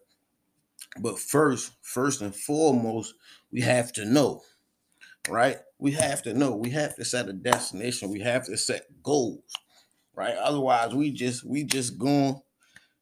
But 1.00 1.18
first, 1.18 1.73
first 1.83 2.21
and 2.21 2.35
foremost, 2.35 3.14
we 3.52 3.61
have 3.61 3.92
to 3.95 4.04
know, 4.04 4.42
right? 5.28 5.59
We 5.78 5.92
have 5.92 6.23
to 6.23 6.35
know. 6.35 6.57
We 6.57 6.71
have 6.71 6.97
to 6.97 7.04
set 7.04 7.28
a 7.28 7.33
destination. 7.33 8.11
We 8.11 8.21
have 8.21 8.47
to 8.47 8.57
set 8.57 8.87
goals, 9.02 9.52
right? 10.14 10.35
Otherwise, 10.35 10.95
we 10.95 11.12
just 11.12 11.45
we 11.45 11.64
just 11.64 11.99
going, 11.99 12.40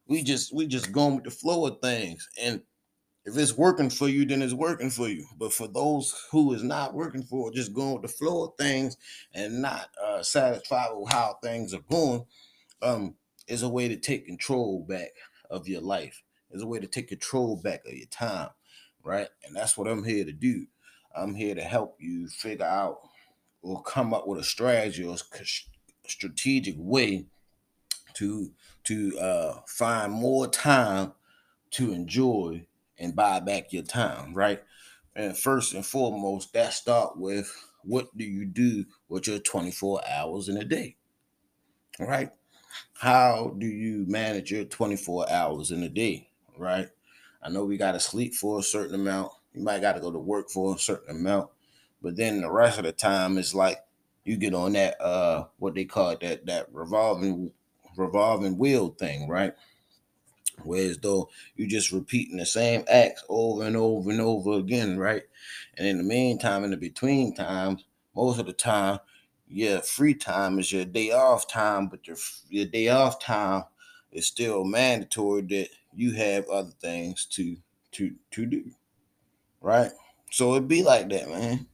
we 0.06 0.22
just 0.22 0.54
we 0.54 0.66
just 0.66 0.92
going 0.92 1.16
with 1.16 1.24
the 1.24 1.30
flow 1.30 1.66
of 1.66 1.80
things. 1.80 2.28
And 2.40 2.62
if 3.24 3.36
it's 3.36 3.56
working 3.56 3.90
for 3.90 4.08
you, 4.08 4.24
then 4.24 4.40
it's 4.40 4.54
working 4.54 4.90
for 4.90 5.08
you. 5.08 5.26
But 5.36 5.52
for 5.52 5.66
those 5.66 6.14
who 6.30 6.52
is 6.52 6.62
not 6.62 6.94
working 6.94 7.24
for, 7.24 7.52
just 7.52 7.74
going 7.74 7.94
with 7.94 8.02
the 8.02 8.08
flow 8.08 8.44
of 8.44 8.56
things 8.56 8.96
and 9.34 9.60
not 9.60 9.88
uh, 10.04 10.22
satisfied 10.22 10.90
with 10.94 11.12
how 11.12 11.38
things 11.42 11.74
are 11.74 11.82
going, 11.90 12.24
um, 12.82 13.16
is 13.48 13.62
a 13.62 13.68
way 13.68 13.88
to 13.88 13.96
take 13.96 14.26
control 14.26 14.84
back 14.88 15.10
of 15.50 15.66
your 15.66 15.80
life. 15.80 16.22
Is 16.50 16.62
a 16.62 16.66
way 16.66 16.78
to 16.78 16.86
take 16.86 17.08
control 17.08 17.56
back 17.56 17.84
of 17.86 17.92
your 17.92 18.06
time, 18.06 18.50
right? 19.02 19.28
And 19.44 19.54
that's 19.56 19.76
what 19.76 19.88
I'm 19.88 20.04
here 20.04 20.24
to 20.24 20.32
do. 20.32 20.66
I'm 21.14 21.34
here 21.34 21.54
to 21.54 21.62
help 21.62 21.96
you 21.98 22.28
figure 22.28 22.64
out 22.64 23.00
or 23.62 23.82
come 23.82 24.14
up 24.14 24.26
with 24.26 24.40
a 24.40 24.44
strategy 24.44 25.04
or 25.04 25.16
strategic 26.06 26.76
way 26.78 27.26
to 28.14 28.52
to 28.84 29.18
uh, 29.18 29.60
find 29.66 30.12
more 30.12 30.46
time 30.46 31.12
to 31.72 31.92
enjoy 31.92 32.66
and 32.98 33.16
buy 33.16 33.40
back 33.40 33.72
your 33.72 33.82
time, 33.82 34.32
right? 34.34 34.62
And 35.14 35.36
first 35.36 35.74
and 35.74 35.84
foremost, 35.84 36.52
that 36.52 36.72
start 36.72 37.16
with 37.16 37.52
what 37.82 38.16
do 38.16 38.24
you 38.24 38.44
do 38.44 38.84
with 39.08 39.26
your 39.26 39.38
24 39.38 40.02
hours 40.08 40.48
in 40.48 40.56
a 40.56 40.64
day? 40.64 40.96
Right? 41.98 42.30
How 42.94 43.54
do 43.58 43.66
you 43.66 44.04
manage 44.06 44.50
your 44.50 44.64
24 44.64 45.30
hours 45.30 45.70
in 45.70 45.82
a 45.82 45.88
day? 45.88 46.28
Right? 46.56 46.88
I 47.42 47.50
know 47.50 47.64
we 47.64 47.76
got 47.76 47.92
to 47.92 48.00
sleep 48.00 48.34
for 48.34 48.58
a 48.58 48.62
certain 48.62 48.94
amount. 48.94 49.32
You 49.54 49.62
might 49.62 49.80
got 49.80 49.94
to 49.94 50.00
go 50.00 50.10
to 50.12 50.18
work 50.18 50.50
for 50.50 50.74
a 50.74 50.78
certain 50.78 51.16
amount, 51.16 51.50
but 52.02 52.16
then 52.16 52.40
the 52.40 52.50
rest 52.50 52.78
of 52.78 52.84
the 52.84 52.92
time 52.92 53.38
is 53.38 53.54
like 53.54 53.78
you 54.24 54.36
get 54.36 54.54
on 54.54 54.72
that 54.72 55.00
uh 55.00 55.46
what 55.58 55.74
they 55.74 55.84
call 55.84 56.10
it, 56.10 56.20
that 56.20 56.46
that 56.46 56.68
revolving 56.72 57.52
revolving 57.96 58.58
wheel 58.58 58.90
thing, 58.90 59.28
right? 59.28 59.54
Whereas 60.64 60.98
though 60.98 61.30
you're 61.54 61.68
just 61.68 61.92
repeating 61.92 62.38
the 62.38 62.46
same 62.46 62.84
acts 62.88 63.24
over 63.28 63.64
and 63.64 63.76
over 63.76 64.10
and 64.10 64.20
over 64.20 64.52
again, 64.54 64.98
right? 64.98 65.22
And 65.76 65.86
in 65.86 65.98
the 65.98 66.04
meantime, 66.04 66.64
in 66.64 66.70
the 66.70 66.76
between 66.76 67.34
times, 67.34 67.84
most 68.14 68.38
of 68.40 68.46
the 68.46 68.52
time, 68.52 69.00
your 69.48 69.80
free 69.80 70.14
time 70.14 70.58
is 70.58 70.72
your 70.72 70.84
day 70.84 71.12
off 71.12 71.46
time, 71.46 71.88
but 71.88 72.06
your 72.06 72.16
your 72.48 72.66
day 72.66 72.88
off 72.88 73.20
time 73.20 73.64
is 74.10 74.26
still 74.26 74.64
mandatory 74.64 75.42
that 75.42 75.68
you 75.96 76.12
have 76.12 76.48
other 76.48 76.72
things 76.80 77.26
to 77.26 77.56
to 77.92 78.14
to 78.32 78.46
do, 78.46 78.70
right? 79.60 79.90
So 80.30 80.54
it 80.54 80.68
be 80.68 80.82
like 80.82 81.08
that, 81.08 81.28
man. 81.28 81.66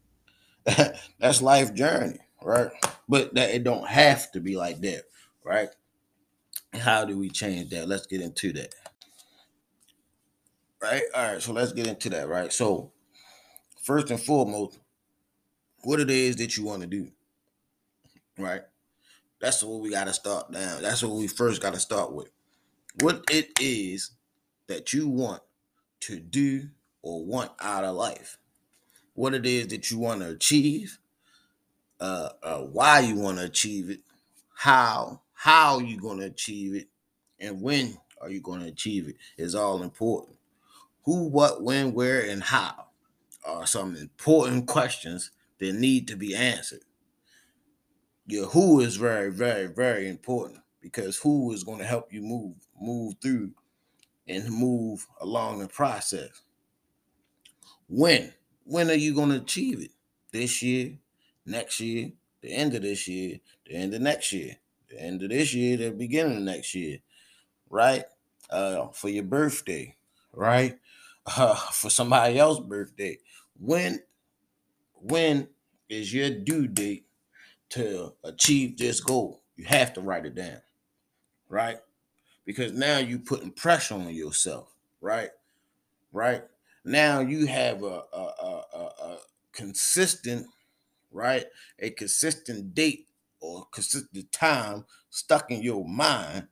That's 1.19 1.43
life 1.43 1.75
journey, 1.75 2.19
right? 2.43 2.71
But 3.09 3.35
that 3.35 3.51
it 3.51 3.65
don't 3.65 3.87
have 3.87 4.31
to 4.33 4.41
be 4.41 4.57
like 4.57 4.81
that, 4.83 5.03
right? 5.45 5.69
How 6.73 7.05
do 7.05 7.19
we 7.19 7.29
change 7.29 7.71
that? 7.71 7.89
Let's 7.89 8.07
get 8.07 8.21
into 8.21 8.53
that. 8.53 8.75
Right? 10.81 11.03
All 11.15 11.33
right, 11.33 11.43
so 11.43 11.53
let's 11.53 11.73
get 11.73 11.87
into 11.87 12.11
that, 12.11 12.29
right? 12.29 12.53
So, 12.53 12.93
first 13.85 14.11
and 14.11 14.21
foremost, 14.21 14.79
what 15.85 16.01
it 16.01 16.11
is 16.11 16.37
that 16.37 16.57
you 16.57 16.65
want 16.65 16.83
to 16.83 16.89
do, 16.89 17.09
right? 18.39 18.63
That's 19.41 19.63
what 19.63 19.81
we 19.81 19.91
got 19.91 20.07
to 20.07 20.13
start 20.13 20.51
now. 20.51 20.79
That's 20.81 21.03
what 21.03 21.17
we 21.17 21.27
first 21.27 21.61
got 21.61 21.75
to 21.75 21.81
start 21.81 22.13
with. 22.13 22.31
What 23.01 23.25
it 23.31 23.51
is 23.61 24.11
that 24.67 24.93
you 24.93 25.09
want 25.09 25.43
to 26.01 26.19
do 26.19 26.69
or 27.03 27.25
want 27.25 27.53
out 27.61 27.85
of 27.85 27.97
life. 27.97 28.39
What 29.15 29.35
it 29.35 29.47
is 29.47 29.69
that 29.69 29.91
you 29.91 29.99
want 29.99 30.21
to 30.21 30.31
achieve, 30.31 30.99
uh, 32.01 32.31
uh, 32.43 32.59
why 32.59 33.01
you 33.01 33.17
want 33.17 33.39
to 33.39 33.45
achieve 33.45 33.91
it, 33.91 34.01
how 34.55 35.21
how 35.33 35.81
you 35.81 36.01
going 36.01 36.21
to 36.21 36.27
achieve 36.27 36.75
it, 36.75 36.89
and 37.41 37.61
when 37.61 37.99
are 38.21 38.31
you 38.31 38.41
going 38.41 38.61
to 38.61 38.69
achieve 38.69 39.09
it 39.09 39.17
is 39.37 39.55
all 39.55 39.83
important. 39.83 40.39
Who, 41.05 41.29
what, 41.29 41.63
when, 41.63 41.93
where, 41.93 42.21
and 42.25 42.43
how 42.43 42.87
are 43.45 43.67
some 43.67 43.97
important 43.97 44.67
questions 44.69 45.33
that 45.59 45.75
need 45.75 46.07
to 46.09 46.17
be 46.17 46.35
answered. 46.35 46.85
Your 48.27 48.47
who 48.47 48.81
is 48.81 48.97
very, 48.97 49.33
very, 49.33 49.67
very 49.67 50.09
important 50.09 50.62
because 50.83 51.17
who 51.19 51.53
is 51.53 51.65
going 51.65 51.79
to 51.79 51.87
help 51.87 52.13
you 52.13 52.21
move, 52.23 52.57
move 52.79 53.15
through 53.23 53.53
and 54.29 54.51
move 54.51 55.07
along 55.21 55.61
the 55.61 55.69
process. 55.69 56.43
When? 57.89 58.35
When 58.65 58.91
are 58.91 58.95
you 58.95 59.15
going 59.15 59.31
to 59.31 59.37
achieve 59.37 59.83
it? 59.83 59.93
This 60.33 60.63
year, 60.63 60.99
next 61.47 61.81
year, 61.81 62.13
the 62.41 62.53
end 62.53 62.75
of 62.75 62.83
this 62.83 63.07
year, 63.09 63.39
the 63.67 63.75
end 63.75 63.95
of 63.95 64.01
next 64.03 64.33
year, 64.33 64.57
the 64.89 65.01
end 65.01 65.23
of 65.23 65.31
this 65.31 65.55
year, 65.55 65.77
the 65.77 65.91
beginning 65.91 66.39
of 66.39 66.43
next 66.43 66.75
year, 66.75 66.99
right? 67.71 68.05
Uh, 68.51 68.89
for 68.89 69.09
your 69.09 69.25
birthday, 69.25 69.97
right? 70.33 70.79
Uh, 71.25 71.55
for 71.55 71.89
somebody 71.89 72.37
else's 72.37 72.67
birthday. 72.67 73.17
When 73.57 74.03
when 74.95 75.49
is 75.89 76.13
your 76.13 76.31
due 76.31 76.67
date 76.67 77.07
to 77.71 78.15
achieve 78.25 78.77
this 78.77 79.01
goal? 79.01 79.43
You 79.57 79.67
have 79.67 79.93
to 79.93 80.01
write 80.01 80.27
it 80.27 80.35
down, 80.35 80.63
right? 81.53 81.77
Because 82.47 82.73
now 82.73 82.99
you're 82.99 83.19
putting 83.19 83.53
pressure 83.53 83.95
on 83.95 84.09
yourself, 84.09 84.75
right? 85.01 85.31
right? 86.13 86.43
Now 86.85 87.21
you 87.21 87.47
have 87.47 87.83
a, 87.83 88.03
a, 88.13 88.33
a, 88.43 88.91
a, 89.03 89.19
consistent, 89.53 90.47
right? 91.13 91.45
A 91.79 91.91
consistent 91.91 92.75
date 92.75 93.07
or 93.41 93.67
consistent 93.71 94.33
time 94.33 94.87
stuck 95.11 95.51
in 95.51 95.63
your 95.63 95.87
mind 95.87 96.49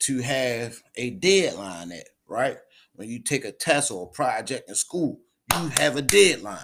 to 0.00 0.20
have 0.20 0.82
a 0.96 1.10
deadline 1.10 1.92
at, 1.92 2.08
right? 2.26 2.58
When 2.96 3.08
you 3.08 3.20
take 3.20 3.44
a 3.44 3.52
test 3.52 3.90
or 3.92 4.08
a 4.08 4.10
project 4.10 4.68
in 4.68 4.74
school, 4.74 5.20
you 5.54 5.68
have 5.78 5.96
a 5.96 6.02
deadline, 6.02 6.58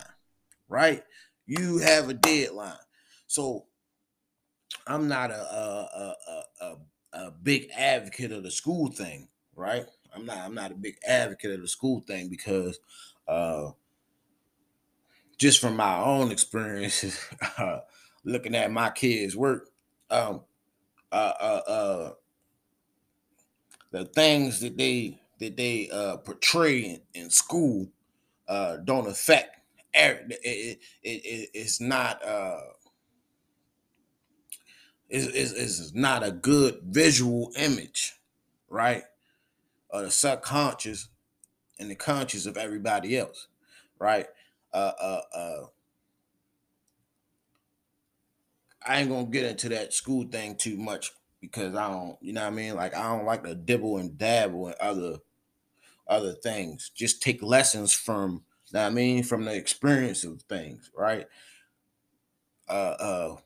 right? 0.69 1.05
You 1.47 1.79
have 1.79 2.09
a 2.09 2.15
deadline. 2.15 2.75
So 3.29 3.67
I'm 4.87 5.07
not 5.07 5.31
a 5.31 5.41
a, 5.41 6.15
a, 6.27 6.65
a, 6.65 6.77
a 7.19 7.31
big 7.33 7.71
advocate 7.77 8.33
of 8.33 8.45
the 8.45 8.51
school 8.53 8.91
thing, 8.91 9.29
right? 9.57 9.87
I'm 10.15 10.27
not 10.27 10.39
I'm 10.39 10.55
not 10.55 10.73
a 10.73 10.77
big 10.77 10.99
advocate 11.07 11.53
of 11.53 11.63
the 11.63 11.69
school 11.69 12.01
thing 12.01 12.29
because 12.29 12.81
uh 13.29 13.73
just 15.39 15.61
from 15.61 15.77
my 15.77 15.99
own 15.99 16.31
experiences 16.33 17.19
uh, 17.59 17.81
looking 18.25 18.55
at 18.55 18.71
my 18.71 18.91
kids 18.91 19.37
work 19.37 19.71
um 20.11 20.43
uh 21.13 21.35
uh, 21.41 21.63
uh 21.71 22.13
the 23.91 24.05
things 24.05 24.61
that 24.61 24.77
they 24.77 25.21
that 25.39 25.57
they 25.57 25.89
uh 25.91 26.17
portray 26.19 26.81
in, 26.81 27.01
in 27.15 27.31
school 27.31 27.89
uh 28.49 28.77
don't 28.79 29.09
affect 29.09 29.57
it, 29.95 30.41
it, 30.45 30.81
it, 31.03 31.51
it's 31.55 31.81
not 31.81 32.25
uh 32.25 32.61
is 35.09 35.27
is 35.29 35.53
is 35.53 35.95
not 35.95 36.23
a 36.23 36.31
good 36.31 36.81
visual 36.83 37.53
image, 37.57 38.15
right? 38.69 39.05
Of 39.91 40.03
the 40.05 40.11
subconscious 40.11 41.09
and 41.79 41.91
the 41.91 41.95
conscious 41.95 42.47
of 42.47 42.57
everybody 42.57 43.17
else, 43.17 43.49
right? 43.99 44.27
Uh, 44.73 44.93
uh, 45.01 45.21
uh, 45.35 45.67
I 48.87 49.01
ain't 49.01 49.11
gonna 49.11 49.27
get 49.27 49.45
into 49.45 49.69
that 49.71 49.95
school 49.95 50.27
thing 50.27 50.57
too 50.57 50.77
much 50.77 51.13
because 51.41 51.75
I 51.75 51.89
don't, 51.89 52.17
you 52.21 52.33
know 52.33 52.43
what 52.43 52.53
I 52.53 52.57
mean? 52.57 52.75
Like 52.75 52.95
I 52.95 53.05
don't 53.05 53.25
like 53.25 53.45
to 53.45 53.55
dibble 53.55 53.99
and 53.99 54.19
dabble 54.19 54.69
in 54.69 54.75
other 54.81 55.19
other 56.07 56.33
things. 56.33 56.91
Just 56.95 57.23
take 57.23 57.43
lessons 57.43 57.93
from, 57.93 58.43
you 58.67 58.79
know 58.79 58.87
I 58.87 58.91
mean, 58.91 59.23
from 59.23 59.45
the 59.45 59.55
experience 59.55 60.25
of 60.25 60.43
things, 60.43 60.91
right? 60.97 61.27
Uh, 62.69 62.97
uh, 62.99 63.37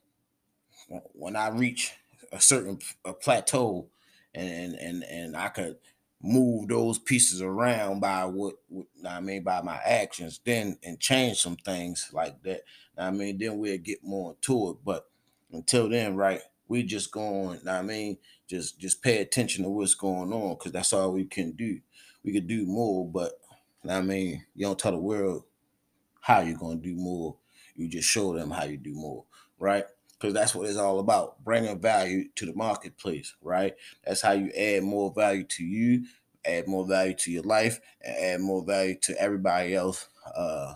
when 1.12 1.36
I 1.36 1.48
reach 1.48 1.92
a 2.32 2.40
certain 2.40 2.78
a 3.04 3.12
plateau, 3.12 3.88
and 4.34 4.74
and 4.74 5.02
and 5.04 5.36
I 5.36 5.48
could 5.48 5.76
move 6.22 6.68
those 6.68 6.98
pieces 6.98 7.42
around 7.42 7.98
by 8.00 8.24
what, 8.24 8.54
what 8.68 8.86
I 9.06 9.20
mean 9.20 9.42
by 9.42 9.60
my 9.60 9.76
actions, 9.84 10.40
then 10.44 10.78
and 10.82 11.00
change 11.00 11.38
some 11.38 11.56
things 11.56 12.10
like 12.12 12.42
that. 12.44 12.62
I 12.96 13.10
mean, 13.10 13.38
then 13.38 13.58
we'll 13.58 13.78
get 13.78 14.04
more 14.04 14.36
to 14.42 14.70
it. 14.70 14.76
But 14.84 15.08
until 15.50 15.88
then, 15.88 16.14
right, 16.14 16.40
we 16.68 16.82
just 16.84 17.10
going. 17.10 17.60
I 17.68 17.82
mean, 17.82 18.18
just 18.48 18.78
just 18.78 19.02
pay 19.02 19.20
attention 19.20 19.64
to 19.64 19.70
what's 19.70 19.94
going 19.94 20.32
on 20.32 20.54
because 20.54 20.72
that's 20.72 20.92
all 20.92 21.12
we 21.12 21.24
can 21.24 21.52
do. 21.52 21.80
We 22.24 22.32
could 22.32 22.46
do 22.46 22.66
more, 22.66 23.08
but 23.08 23.32
I 23.88 24.00
mean, 24.00 24.44
you 24.54 24.66
don't 24.66 24.78
tell 24.78 24.92
the 24.92 24.98
world 24.98 25.44
how 26.20 26.40
you're 26.40 26.58
gonna 26.58 26.76
do 26.76 26.94
more. 26.94 27.36
You 27.74 27.88
just 27.88 28.08
show 28.08 28.34
them 28.34 28.50
how 28.50 28.64
you 28.64 28.76
do 28.76 28.94
more, 28.94 29.24
right? 29.58 29.84
Because 30.22 30.34
that's 30.34 30.54
what 30.54 30.68
it's 30.68 30.78
all 30.78 31.00
about 31.00 31.42
bringing 31.42 31.80
value 31.80 32.28
to 32.36 32.46
the 32.46 32.54
marketplace 32.54 33.34
right? 33.42 33.74
That's 34.04 34.20
how 34.20 34.32
you 34.32 34.52
add 34.52 34.84
more 34.84 35.12
value 35.12 35.42
to 35.44 35.64
you 35.64 36.06
add 36.44 36.68
more 36.68 36.86
value 36.86 37.14
to 37.14 37.30
your 37.32 37.42
life 37.42 37.80
and 38.00 38.16
add 38.16 38.40
more 38.40 38.64
value 38.64 38.96
to 39.00 39.20
everybody 39.20 39.74
else 39.74 40.08
uh 40.36 40.74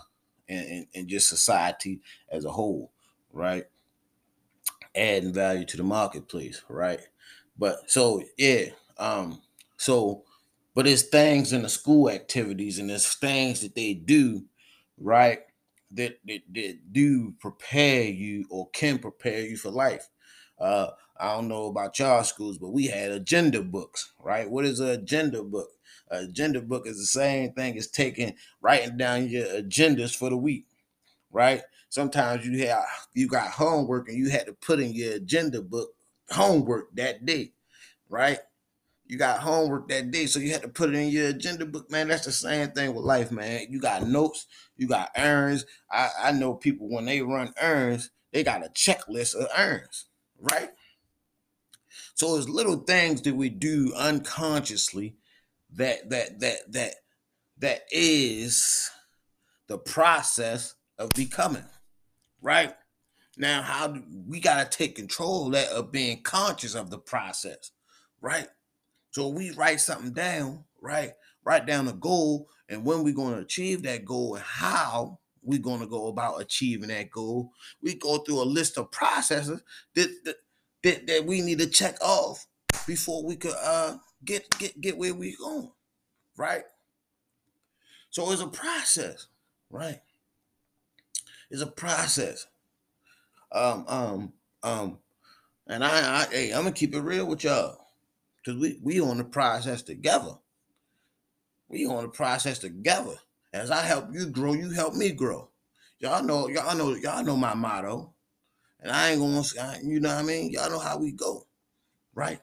and, 0.48 0.86
and 0.94 1.08
just 1.08 1.28
society 1.28 2.00
as 2.28 2.44
a 2.44 2.50
whole 2.50 2.90
right? 3.32 3.64
Adding 4.96 5.32
value 5.32 5.64
to 5.66 5.76
the 5.76 5.84
marketplace 5.84 6.62
right? 6.68 7.00
But 7.56 7.88
so 7.88 8.22
yeah 8.36 8.66
um 8.98 9.40
so 9.76 10.24
but 10.74 10.88
it's 10.88 11.02
things 11.02 11.52
in 11.52 11.62
the 11.62 11.68
school 11.68 12.10
activities 12.10 12.80
and 12.80 12.90
there's 12.90 13.14
things 13.14 13.60
that 13.60 13.76
they 13.76 13.94
do 13.94 14.44
right 14.98 15.40
that, 15.92 16.18
that, 16.26 16.42
that 16.52 16.92
do 16.92 17.34
prepare 17.40 18.04
you 18.04 18.46
or 18.50 18.68
can 18.70 18.98
prepare 18.98 19.40
you 19.40 19.56
for 19.56 19.70
life. 19.70 20.08
Uh, 20.58 20.88
I 21.18 21.34
don't 21.34 21.48
know 21.48 21.66
about 21.66 21.98
y'all 21.98 22.24
schools, 22.24 22.58
but 22.58 22.70
we 22.70 22.86
had 22.86 23.10
agenda 23.10 23.62
books, 23.62 24.12
right? 24.20 24.50
What 24.50 24.64
is 24.64 24.80
an 24.80 24.88
agenda 24.88 25.42
book? 25.42 25.70
An 26.10 26.24
agenda 26.24 26.60
book 26.60 26.86
is 26.86 26.98
the 26.98 27.06
same 27.06 27.52
thing 27.52 27.76
as 27.78 27.88
taking 27.88 28.34
writing 28.60 28.96
down 28.96 29.28
your 29.28 29.46
agendas 29.46 30.14
for 30.14 30.30
the 30.30 30.36
week, 30.36 30.66
right? 31.30 31.62
Sometimes 31.88 32.46
you 32.46 32.66
have 32.66 32.84
you 33.14 33.28
got 33.28 33.50
homework 33.52 34.08
and 34.08 34.18
you 34.18 34.28
had 34.28 34.46
to 34.46 34.52
put 34.52 34.80
in 34.80 34.92
your 34.92 35.14
agenda 35.14 35.62
book 35.62 35.94
homework 36.30 36.94
that 36.94 37.24
day, 37.24 37.52
right? 38.08 38.38
You 39.08 39.16
got 39.16 39.40
homework 39.40 39.88
that 39.88 40.10
day, 40.10 40.26
so 40.26 40.38
you 40.38 40.52
had 40.52 40.62
to 40.62 40.68
put 40.68 40.90
it 40.90 40.96
in 40.96 41.08
your 41.08 41.28
agenda 41.28 41.64
book, 41.64 41.90
man. 41.90 42.08
That's 42.08 42.24
the 42.26 42.32
same 42.32 42.70
thing 42.70 42.94
with 42.94 43.04
life, 43.04 43.30
man. 43.30 43.66
You 43.70 43.80
got 43.80 44.06
notes, 44.06 44.46
you 44.76 44.88
got 44.88 45.10
errands. 45.14 45.64
I, 45.90 46.08
I 46.24 46.32
know 46.32 46.54
people 46.54 46.88
when 46.88 47.04
they 47.04 47.22
run 47.22 47.52
errands, 47.58 48.10
they 48.32 48.42
got 48.42 48.66
a 48.66 48.68
checklist 48.70 49.34
of 49.34 49.48
errands, 49.56 50.06
right? 50.40 50.70
So 52.14 52.34
there's 52.34 52.48
little 52.48 52.78
things 52.78 53.22
that 53.22 53.36
we 53.36 53.48
do 53.48 53.92
unconsciously 53.96 55.16
that 55.74 56.10
that 56.10 56.40
that 56.40 56.72
that 56.72 56.94
that 57.58 57.82
is 57.90 58.90
the 59.68 59.78
process 59.78 60.74
of 60.98 61.10
becoming, 61.10 61.64
right? 62.40 62.74
Now, 63.36 63.62
how 63.62 63.88
do 63.88 64.02
we 64.26 64.40
gotta 64.40 64.68
take 64.68 64.96
control 64.96 65.46
of 65.46 65.52
that 65.52 65.68
of 65.68 65.92
being 65.92 66.22
conscious 66.22 66.74
of 66.74 66.90
the 66.90 66.98
process, 66.98 67.70
right? 68.20 68.48
So 69.16 69.28
we 69.28 69.50
write 69.52 69.80
something 69.80 70.12
down, 70.12 70.64
right? 70.78 71.12
Write 71.42 71.64
down 71.64 71.88
a 71.88 71.94
goal 71.94 72.50
and 72.68 72.84
when 72.84 73.02
we're 73.02 73.14
going 73.14 73.32
to 73.32 73.40
achieve 73.40 73.82
that 73.84 74.04
goal 74.04 74.34
and 74.34 74.44
how 74.44 75.20
we're 75.42 75.58
going 75.58 75.80
to 75.80 75.86
go 75.86 76.08
about 76.08 76.42
achieving 76.42 76.90
that 76.90 77.10
goal. 77.10 77.50
We 77.80 77.94
go 77.94 78.18
through 78.18 78.42
a 78.42 78.44
list 78.44 78.76
of 78.76 78.90
processes 78.90 79.62
that 79.94 80.10
that, 80.26 80.36
that, 80.82 81.06
that 81.06 81.24
we 81.24 81.40
need 81.40 81.60
to 81.60 81.66
check 81.66 81.96
off 82.02 82.46
before 82.86 83.24
we 83.24 83.36
could 83.36 83.54
uh 83.58 83.96
get 84.22 84.50
get 84.58 84.78
get 84.82 84.98
where 84.98 85.14
we're 85.14 85.32
going, 85.40 85.72
right? 86.36 86.64
So 88.10 88.30
it's 88.32 88.42
a 88.42 88.48
process, 88.48 89.28
right? 89.70 90.02
It's 91.50 91.62
a 91.62 91.66
process. 91.66 92.48
Um, 93.50 93.86
um, 93.88 94.32
um, 94.62 94.98
and 95.66 95.82
I, 95.82 96.20
I 96.20 96.26
hey, 96.30 96.50
I'm 96.50 96.64
gonna 96.64 96.72
keep 96.72 96.94
it 96.94 97.00
real 97.00 97.24
with 97.24 97.44
y'all 97.44 97.85
because 98.46 98.60
we 98.60 98.78
we 98.82 99.00
on 99.00 99.18
the 99.18 99.24
process 99.24 99.82
together. 99.82 100.34
We 101.68 101.86
on 101.86 102.04
the 102.04 102.08
process 102.08 102.58
together. 102.60 103.14
As 103.52 103.70
I 103.70 103.82
help 103.82 104.08
you 104.12 104.26
grow, 104.26 104.52
you 104.52 104.70
help 104.70 104.94
me 104.94 105.10
grow. 105.10 105.50
Y'all 105.98 106.22
know, 106.22 106.48
y'all 106.48 106.76
know, 106.76 106.94
y'all 106.94 107.24
know 107.24 107.36
my 107.36 107.54
motto. 107.54 108.12
And 108.80 108.92
I 108.92 109.10
ain't 109.10 109.20
gonna, 109.20 109.42
you 109.82 109.98
know 109.98 110.10
what 110.10 110.18
I 110.18 110.22
mean? 110.22 110.50
Y'all 110.50 110.70
know 110.70 110.78
how 110.78 110.98
we 110.98 111.10
go, 111.10 111.46
right? 112.14 112.40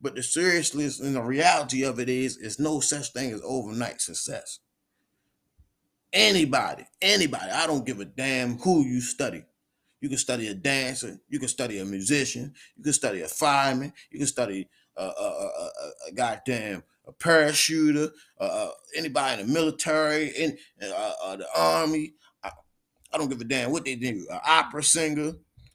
But 0.00 0.16
the 0.16 0.22
seriousness 0.22 1.00
and 1.00 1.14
the 1.14 1.22
reality 1.22 1.84
of 1.84 2.00
it 2.00 2.08
is, 2.08 2.36
is 2.36 2.58
no 2.58 2.80
such 2.80 3.12
thing 3.12 3.30
as 3.30 3.40
overnight 3.44 4.00
success. 4.00 4.58
Anybody, 6.12 6.84
anybody, 7.00 7.50
I 7.50 7.66
don't 7.66 7.86
give 7.86 8.00
a 8.00 8.04
damn 8.04 8.58
who 8.58 8.84
you 8.84 9.00
study. 9.00 9.44
You 10.00 10.08
can 10.08 10.18
study 10.18 10.48
a 10.48 10.54
dancer, 10.54 11.20
you 11.28 11.38
can 11.38 11.48
study 11.48 11.78
a 11.78 11.84
musician, 11.84 12.52
you 12.76 12.82
can 12.82 12.92
study 12.92 13.22
a 13.22 13.28
fireman, 13.28 13.92
you 14.10 14.18
can 14.18 14.26
study 14.26 14.68
a, 14.96 15.02
a, 15.02 15.70
a, 16.08 16.12
goddamn 16.14 16.82
a 17.06 17.12
parachuter, 17.12 18.10
uh, 18.38 18.68
anybody 18.96 19.40
in 19.40 19.46
the 19.46 19.52
military, 19.52 20.28
in 20.28 20.56
uh, 20.82 21.12
uh, 21.24 21.36
the 21.36 21.46
army. 21.56 22.14
I, 22.42 22.50
I, 23.12 23.18
don't 23.18 23.28
give 23.28 23.40
a 23.40 23.44
damn 23.44 23.72
what 23.72 23.84
they 23.84 23.96
do. 23.96 24.26
An 24.30 24.40
opera 24.46 24.82
singer, 24.82 25.32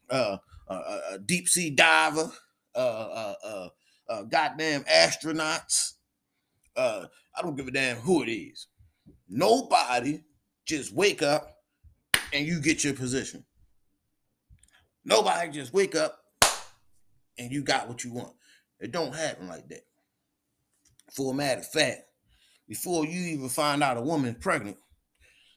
uh, 0.10 0.38
a 0.70 1.18
deep 1.26 1.48
sea 1.48 1.70
diver, 1.70 2.32
uh, 2.76 3.34
uh, 4.10 4.24
goddamn 4.24 4.84
astronauts. 4.84 5.94
I 6.76 7.42
don't 7.42 7.56
give 7.56 7.68
a 7.68 7.72
damn 7.72 7.98
who 7.98 8.24
it 8.24 8.32
is. 8.32 8.68
Nobody 9.30 10.24
just 10.66 10.94
wake 10.94 11.22
up 11.22 11.58
and 12.34 12.46
you 12.46 12.62
get 12.62 12.84
your 12.84 12.94
position. 12.94 13.46
Nobody 15.06 15.50
just 15.50 15.74
wake 15.74 15.96
up 15.96 16.20
and 17.38 17.52
you 17.52 17.64
got 17.64 17.88
what 17.88 18.04
you 18.04 18.14
want. 18.14 18.34
It 18.80 18.92
don't 18.92 19.16
happen 19.16 19.48
like 19.48 19.68
that. 19.70 19.86
For 21.12 21.32
a 21.32 21.36
matter 21.36 21.62
of 21.62 21.68
fact, 21.68 22.04
before 22.68 23.06
you 23.06 23.22
even 23.34 23.50
find 23.50 23.82
out 23.82 23.98
a 23.98 24.02
woman 24.02 24.36
pregnant, 24.36 24.78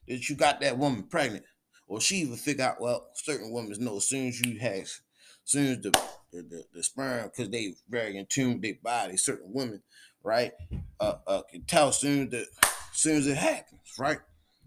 that 0.09 0.29
you 0.29 0.37
got 0.37 0.61
that 0.61 0.79
woman 0.79 1.05
pregnant, 1.05 1.45
or 1.87 2.01
she 2.01 2.17
even 2.19 2.37
figure 2.37 2.65
out, 2.65 2.81
well, 2.81 3.09
certain 3.15 3.53
women 3.53 3.75
know 3.79 3.97
as 3.97 4.09
soon 4.09 4.29
as 4.29 4.41
you 4.41 4.59
have, 4.61 4.83
as 4.83 5.01
soon 5.45 5.67
as 5.67 5.81
the 5.81 5.91
the, 6.33 6.43
the, 6.43 6.65
the 6.75 6.83
sperm, 6.83 7.25
because 7.25 7.51
they 7.51 7.75
very 7.89 8.17
in 8.17 8.27
tune 8.27 8.55
with 8.55 8.63
their 8.63 8.75
body, 8.83 9.17
certain 9.17 9.53
women, 9.53 9.83
right, 10.23 10.53
uh, 11.01 11.15
uh, 11.27 11.43
can 11.51 11.63
tell 11.63 11.91
soon 11.91 12.33
as 12.33 12.47
soon 12.93 13.17
as 13.17 13.27
it 13.27 13.37
happens, 13.37 13.81
right? 13.99 14.19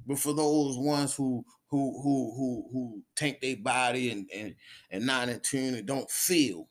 But 0.05 0.19
for 0.19 0.33
those 0.33 0.77
ones 0.77 1.15
who 1.15 1.45
who 1.69 2.01
who 2.01 2.33
who 2.35 2.69
who 2.71 3.01
tank 3.15 3.39
their 3.41 3.55
body 3.55 4.11
and 4.11 4.29
and 4.35 4.55
and 4.91 5.05
not 5.05 5.29
in 5.29 5.39
tune 5.39 5.75
and 5.75 5.87
don't 5.87 6.11
feel 6.11 6.67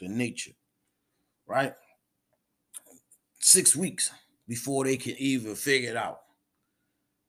the 0.00 0.08
nature, 0.08 0.52
right? 1.46 1.74
Six 3.40 3.74
weeks 3.74 4.10
before 4.48 4.84
they 4.84 4.96
can 4.96 5.14
even 5.18 5.54
figure 5.54 5.90
it 5.90 5.96
out, 5.96 6.20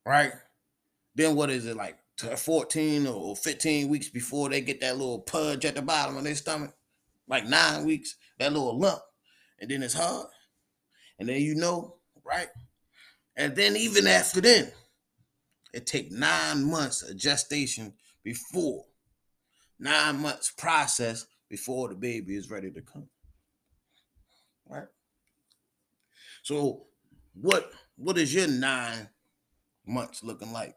right? 0.06 0.32
Then 1.14 1.34
what 1.36 1.50
is 1.50 1.66
it 1.66 1.76
like? 1.76 1.98
14 2.16 3.06
or 3.08 3.34
15 3.34 3.88
weeks 3.88 4.08
before 4.08 4.48
they 4.48 4.60
get 4.60 4.80
that 4.80 4.96
little 4.96 5.20
pudge 5.20 5.64
at 5.64 5.74
the 5.74 5.82
bottom 5.82 6.16
of 6.16 6.24
their 6.24 6.34
stomach, 6.34 6.72
like 7.26 7.44
nine 7.44 7.84
weeks, 7.84 8.16
that 8.38 8.52
little 8.52 8.78
lump, 8.78 9.00
and 9.58 9.70
then 9.70 9.82
it's 9.82 9.94
hard, 9.94 10.28
and 11.18 11.28
then 11.28 11.40
you 11.40 11.54
know, 11.54 11.96
right? 12.24 12.48
And 13.36 13.56
then 13.56 13.76
even 13.76 14.06
after 14.06 14.40
then, 14.40 14.70
it 15.72 15.86
take 15.86 16.12
nine 16.12 16.70
months 16.70 17.02
of 17.02 17.16
gestation 17.16 17.94
before, 18.22 18.84
nine 19.78 20.20
months 20.20 20.52
process 20.52 21.26
before 21.48 21.88
the 21.88 21.96
baby 21.96 22.36
is 22.36 22.50
ready 22.50 22.70
to 22.70 22.80
come. 22.80 23.08
Right? 24.68 24.88
So 26.42 26.84
what 27.34 27.72
what 27.96 28.18
is 28.18 28.34
your 28.34 28.48
nine 28.48 29.08
months 29.86 30.22
looking 30.22 30.52
like? 30.52 30.76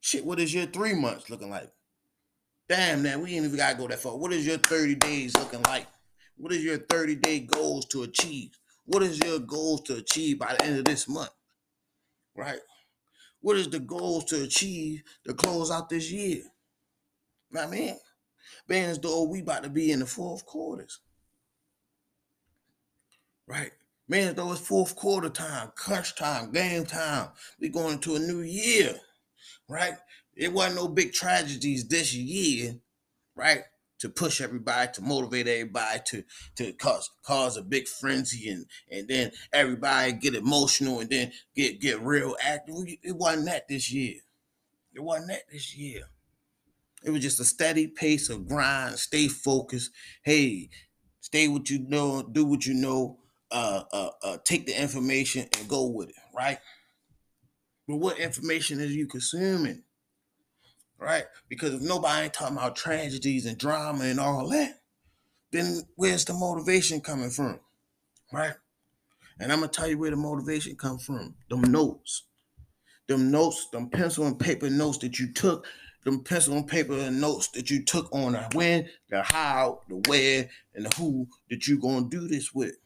Shit, 0.00 0.24
what 0.24 0.40
is 0.40 0.54
your 0.54 0.66
three 0.66 0.94
months 0.94 1.30
looking 1.30 1.50
like? 1.50 1.70
Damn, 2.68 3.02
man, 3.02 3.20
we 3.20 3.34
ain't 3.34 3.44
even 3.44 3.56
gotta 3.56 3.76
go 3.76 3.88
that 3.88 3.98
far. 3.98 4.16
What 4.16 4.32
is 4.32 4.46
your 4.46 4.58
30 4.58 4.94
days 4.94 5.36
looking 5.36 5.62
like? 5.62 5.86
What 6.36 6.52
is 6.52 6.64
your 6.64 6.78
30 6.78 7.16
day 7.16 7.40
goals 7.40 7.86
to 7.86 8.04
achieve? 8.04 8.58
What 8.86 9.02
is 9.02 9.18
your 9.24 9.40
goals 9.40 9.82
to 9.82 9.96
achieve 9.96 10.38
by 10.38 10.54
the 10.54 10.64
end 10.64 10.78
of 10.78 10.84
this 10.84 11.08
month? 11.08 11.30
Right? 12.36 12.60
What 13.40 13.56
is 13.56 13.68
the 13.68 13.80
goals 13.80 14.24
to 14.26 14.42
achieve 14.42 15.02
to 15.26 15.34
close 15.34 15.70
out 15.70 15.88
this 15.88 16.10
year? 16.10 16.42
Know 17.50 17.60
what 17.60 17.68
I 17.68 17.70
mean? 17.70 17.96
Being 18.68 18.84
as 18.84 18.98
though 18.98 19.24
we 19.24 19.40
about 19.40 19.64
to 19.64 19.68
be 19.68 19.90
in 19.90 19.98
the 19.98 20.06
fourth 20.06 20.46
quarters. 20.46 21.00
Right? 23.50 23.72
Man, 24.06 24.36
though 24.36 24.52
it's 24.52 24.60
fourth 24.60 24.94
quarter 24.94 25.28
time, 25.28 25.72
crunch 25.74 26.14
time, 26.14 26.52
game 26.52 26.86
time. 26.86 27.30
We 27.58 27.68
going 27.68 27.94
into 27.94 28.14
a 28.14 28.20
new 28.20 28.42
year. 28.42 28.94
Right? 29.68 29.94
It 30.36 30.52
wasn't 30.52 30.76
no 30.76 30.86
big 30.86 31.12
tragedies 31.12 31.88
this 31.88 32.14
year, 32.14 32.76
right? 33.34 33.62
To 33.98 34.08
push 34.08 34.40
everybody, 34.40 34.92
to 34.94 35.02
motivate 35.02 35.48
everybody, 35.48 36.00
to 36.06 36.24
to 36.56 36.72
cause 36.74 37.10
cause 37.22 37.56
a 37.56 37.62
big 37.62 37.88
frenzy, 37.88 38.48
and 38.48 38.66
and 38.90 39.08
then 39.08 39.32
everybody 39.52 40.12
get 40.12 40.34
emotional, 40.34 41.00
and 41.00 41.10
then 41.10 41.32
get 41.54 41.80
get 41.80 42.00
real 42.00 42.36
active. 42.42 42.76
It 43.02 43.16
wasn't 43.16 43.46
that 43.46 43.68
this 43.68 43.92
year. 43.92 44.20
It 44.94 45.00
wasn't 45.00 45.30
that 45.30 45.50
this 45.50 45.76
year. 45.76 46.02
It 47.02 47.10
was 47.10 47.20
just 47.20 47.40
a 47.40 47.44
steady 47.44 47.88
pace 47.88 48.30
of 48.30 48.46
grind, 48.48 48.98
stay 48.98 49.28
focused. 49.28 49.90
Hey, 50.22 50.70
stay 51.20 51.48
what 51.48 51.68
you 51.68 51.80
know, 51.80 52.22
do 52.22 52.44
what 52.44 52.64
you 52.66 52.74
know, 52.74 53.19
uh, 53.50 53.82
uh, 53.92 54.10
uh, 54.22 54.36
take 54.44 54.66
the 54.66 54.80
information 54.80 55.46
and 55.56 55.68
go 55.68 55.86
with 55.86 56.08
it, 56.08 56.14
right? 56.34 56.58
But 57.88 57.96
what 57.96 58.18
information 58.18 58.80
is 58.80 58.94
you 58.94 59.06
consuming? 59.06 59.82
Right? 60.98 61.24
Because 61.48 61.74
if 61.74 61.80
nobody 61.80 62.24
ain't 62.24 62.34
talking 62.34 62.56
about 62.56 62.76
tragedies 62.76 63.46
and 63.46 63.58
drama 63.58 64.04
and 64.04 64.20
all 64.20 64.48
that, 64.50 64.80
then 65.50 65.82
where's 65.96 66.24
the 66.24 66.34
motivation 66.34 67.00
coming 67.00 67.30
from? 67.30 67.58
Right? 68.32 68.54
And 69.40 69.50
I'm 69.50 69.60
gonna 69.60 69.72
tell 69.72 69.88
you 69.88 69.98
where 69.98 70.10
the 70.10 70.16
motivation 70.16 70.76
comes 70.76 71.04
from. 71.04 71.34
Them 71.48 71.62
notes. 71.62 72.24
Them 73.08 73.30
notes, 73.30 73.68
them 73.72 73.88
pencil 73.88 74.26
and 74.26 74.38
paper 74.38 74.70
notes 74.70 74.98
that 74.98 75.18
you 75.18 75.32
took, 75.32 75.66
them 76.04 76.22
pencil 76.22 76.56
and 76.56 76.68
paper 76.68 77.10
notes 77.10 77.48
that 77.48 77.70
you 77.70 77.84
took 77.84 78.08
on 78.14 78.32
the 78.32 78.48
when, 78.54 78.88
the 79.08 79.22
how, 79.22 79.80
the 79.88 79.96
where, 80.08 80.48
and 80.74 80.86
the 80.86 80.96
who 80.96 81.26
that 81.48 81.66
you 81.66 81.80
gonna 81.80 82.08
do 82.08 82.28
this 82.28 82.54
with. 82.54 82.76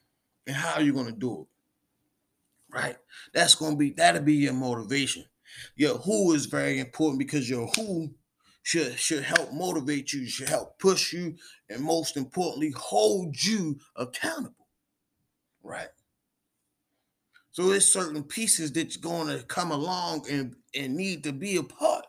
And 0.46 0.56
how 0.56 0.74
are 0.74 0.82
you 0.82 0.92
gonna 0.92 1.12
do 1.12 1.42
it 1.42 1.46
right? 2.74 2.96
That's 3.32 3.54
gonna 3.54 3.76
be 3.76 3.90
that'll 3.90 4.22
be 4.22 4.34
your 4.34 4.52
motivation. 4.52 5.24
Your 5.76 5.98
who 5.98 6.32
is 6.34 6.46
very 6.46 6.80
important 6.80 7.20
because 7.20 7.48
your 7.48 7.68
who 7.76 8.12
should 8.62 8.98
should 8.98 9.22
help 9.22 9.52
motivate 9.52 10.12
you, 10.12 10.26
should 10.26 10.48
help 10.48 10.78
push 10.78 11.12
you, 11.12 11.36
and 11.70 11.82
most 11.82 12.16
importantly, 12.16 12.72
hold 12.76 13.42
you 13.42 13.78
accountable. 13.96 14.66
Right. 15.62 15.88
So 17.52 17.68
there's 17.68 17.90
certain 17.90 18.24
pieces 18.24 18.72
that's 18.72 18.96
going 18.96 19.28
to 19.28 19.44
come 19.44 19.70
along 19.70 20.26
and, 20.28 20.56
and 20.74 20.96
need 20.96 21.22
to 21.22 21.32
be 21.32 21.56
a 21.56 21.62
part 21.62 22.04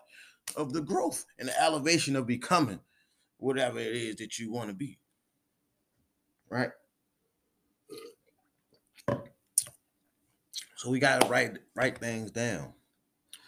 of 0.58 0.74
the 0.74 0.82
growth 0.82 1.24
and 1.38 1.48
the 1.48 1.62
elevation 1.62 2.16
of 2.16 2.26
becoming 2.26 2.80
whatever 3.38 3.78
it 3.78 3.96
is 3.96 4.16
that 4.16 4.40
you 4.40 4.52
want 4.52 4.70
to 4.70 4.76
be. 4.76 4.98
Right. 6.50 6.72
So 10.86 10.92
we 10.92 11.00
gotta 11.00 11.26
write 11.28 11.58
write 11.74 11.98
things 11.98 12.30
down. 12.30 12.72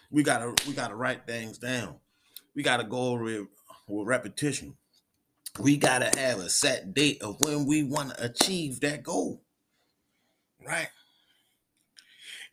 We 0.09 0.23
gotta 0.23 0.55
we 0.67 0.73
gotta 0.73 0.95
write 0.95 1.27
things 1.27 1.59
down. 1.59 1.97
We 2.55 2.63
gotta 2.63 2.83
go 2.83 3.13
with, 3.13 3.45
with 3.87 4.07
repetition. 4.07 4.75
We 5.59 5.77
gotta 5.77 6.09
have 6.19 6.39
a 6.39 6.49
set 6.49 6.95
date 6.95 7.21
of 7.21 7.39
when 7.41 7.67
we 7.67 7.83
want 7.83 8.17
to 8.17 8.25
achieve 8.25 8.79
that 8.79 9.03
goal. 9.03 9.43
Right? 10.67 10.87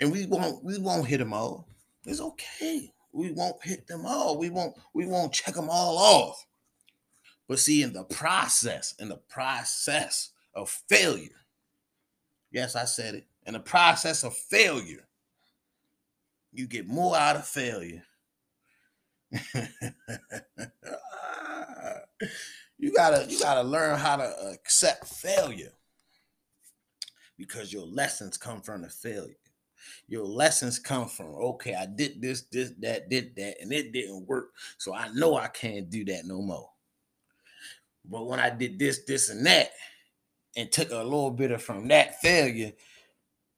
And 0.00 0.12
we 0.12 0.26
won't 0.26 0.62
we 0.62 0.76
won't 0.76 1.06
hit 1.06 1.16
them 1.16 1.32
all. 1.32 1.66
It's 2.04 2.20
okay. 2.20 2.92
We 3.10 3.32
won't 3.32 3.64
hit 3.64 3.86
them 3.86 4.04
all. 4.04 4.36
We 4.36 4.50
won't 4.50 4.76
we 4.92 5.06
won't 5.06 5.32
check 5.32 5.54
them 5.54 5.70
all 5.70 5.96
off. 5.96 6.46
But 7.48 7.58
see, 7.58 7.82
in 7.82 7.94
the 7.94 8.04
process, 8.04 8.94
in 8.98 9.08
the 9.08 9.22
process 9.30 10.32
of 10.54 10.68
failure, 10.68 11.46
yes, 12.52 12.76
I 12.76 12.84
said 12.84 13.14
it 13.14 13.26
in 13.46 13.54
the 13.54 13.60
process 13.60 14.24
of 14.24 14.34
failure, 14.34 15.06
you 16.52 16.66
get 16.66 16.86
more 16.86 17.16
out 17.16 17.36
of 17.36 17.46
failure. 17.46 18.02
you 22.78 22.92
gotta 22.94 23.26
you 23.28 23.40
gotta 23.40 23.62
learn 23.62 23.98
how 23.98 24.16
to 24.16 24.50
accept 24.52 25.08
failure 25.08 25.72
because 27.36 27.72
your 27.72 27.86
lessons 27.86 28.36
come 28.36 28.60
from 28.60 28.82
the 28.82 28.88
failure. 28.88 29.34
Your 30.06 30.24
lessons 30.24 30.78
come 30.78 31.08
from 31.08 31.34
okay, 31.34 31.74
I 31.74 31.86
did 31.86 32.20
this, 32.20 32.42
this, 32.42 32.72
that, 32.80 33.10
did 33.10 33.34
that, 33.36 33.60
and 33.60 33.72
it 33.72 33.92
didn't 33.92 34.26
work. 34.26 34.52
So 34.78 34.94
I 34.94 35.08
know 35.08 35.36
I 35.36 35.48
can't 35.48 35.90
do 35.90 36.04
that 36.06 36.24
no 36.26 36.40
more. 36.40 36.70
But 38.04 38.26
when 38.26 38.38
I 38.38 38.50
did 38.50 38.78
this, 38.78 39.00
this, 39.04 39.30
and 39.30 39.44
that, 39.46 39.70
and 40.56 40.70
took 40.70 40.90
a 40.90 40.96
little 40.96 41.30
bit 41.30 41.50
of 41.50 41.62
from 41.62 41.88
that 41.88 42.20
failure 42.20 42.72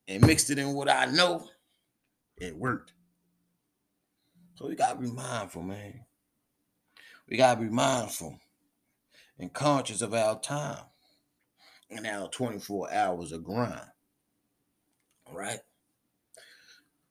and 0.09 0.27
mixed 0.27 0.51
it 0.51 0.59
in 0.59 0.75
what 0.75 0.91
I 0.91 1.07
know, 1.07 1.49
it 2.37 2.57
worked. 2.57 2.93
So 4.55 4.69
we 4.69 4.75
gotta 4.75 4.99
be 4.99 5.11
mindful, 5.11 5.63
man. 5.63 6.05
We 7.29 7.37
gotta 7.37 7.61
be 7.61 7.69
mindful 7.69 8.39
and 9.39 9.53
conscious 9.53 10.01
of 10.01 10.15
our 10.15 10.41
time 10.41 10.85
and 11.91 12.07
our 12.07 12.29
24 12.29 12.93
hours 12.93 13.33
of 13.33 13.45
grind. 13.45 13.91
All 15.27 15.37
right. 15.37 15.61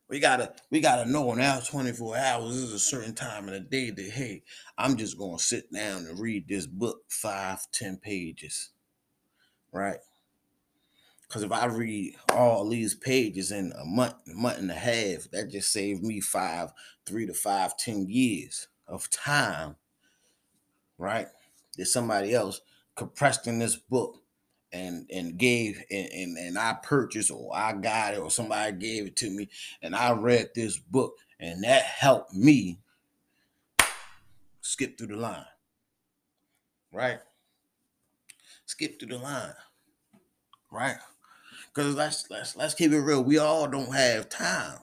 We 0.07 0.19
gotta 0.19 0.53
we 0.69 0.81
gotta 0.81 1.09
know 1.09 1.33
in 1.33 1.41
our 1.41 1.61
24 1.61 2.17
hours 2.17 2.55
is 2.55 2.73
a 2.73 2.79
certain 2.79 3.15
time 3.15 3.47
in 3.47 3.53
the 3.53 3.59
day 3.59 3.89
that 3.89 4.11
hey, 4.11 4.43
I'm 4.77 4.97
just 4.97 5.17
gonna 5.17 5.39
sit 5.39 5.71
down 5.73 6.05
and 6.05 6.19
read 6.19 6.47
this 6.47 6.67
book 6.67 6.99
five, 7.09 7.59
ten 7.71 7.97
pages. 7.97 8.69
Right. 9.71 9.97
Because 11.27 11.43
if 11.43 11.51
I 11.51 11.65
read 11.65 12.15
all 12.33 12.69
these 12.69 12.93
pages 12.93 13.51
in 13.51 13.73
a 13.77 13.85
month, 13.85 14.15
month 14.27 14.59
and 14.59 14.71
a 14.71 14.75
half, 14.75 15.29
that 15.31 15.49
just 15.51 15.71
saved 15.71 16.03
me 16.03 16.21
five, 16.21 16.71
three 17.05 17.25
to 17.25 17.33
five, 17.33 17.77
ten 17.77 18.07
years 18.07 18.67
of 18.87 19.09
time, 19.09 19.75
right? 20.97 21.27
That 21.77 21.85
somebody 21.85 22.33
else 22.33 22.61
compressed 22.95 23.47
in 23.47 23.59
this 23.59 23.75
book 23.75 24.21
and 24.71 25.09
and 25.11 25.37
gave 25.37 25.83
and, 25.89 26.09
and, 26.11 26.37
and 26.37 26.57
I 26.57 26.75
purchased 26.81 27.31
or 27.31 27.55
I 27.55 27.73
got 27.73 28.13
it 28.13 28.19
or 28.19 28.29
somebody 28.29 28.71
gave 28.73 29.07
it 29.07 29.15
to 29.17 29.29
me 29.29 29.49
and 29.81 29.95
I 29.95 30.11
read 30.13 30.49
this 30.53 30.77
book 30.77 31.17
and 31.39 31.63
that 31.63 31.83
helped 31.83 32.33
me 32.33 32.79
skip 34.61 34.97
through 34.97 35.07
the 35.07 35.15
line. 35.15 35.45
Right? 36.91 37.19
Skip 38.65 38.99
through 38.99 39.09
the 39.09 39.17
line. 39.17 39.53
Right? 40.71 40.97
Because 41.75 41.93
let's 41.95 42.29
let's 42.29 42.55
let's 42.55 42.73
keep 42.73 42.93
it 42.93 42.99
real. 43.01 43.21
We 43.21 43.37
all 43.37 43.67
don't 43.67 43.93
have 43.93 44.29
time. 44.29 44.79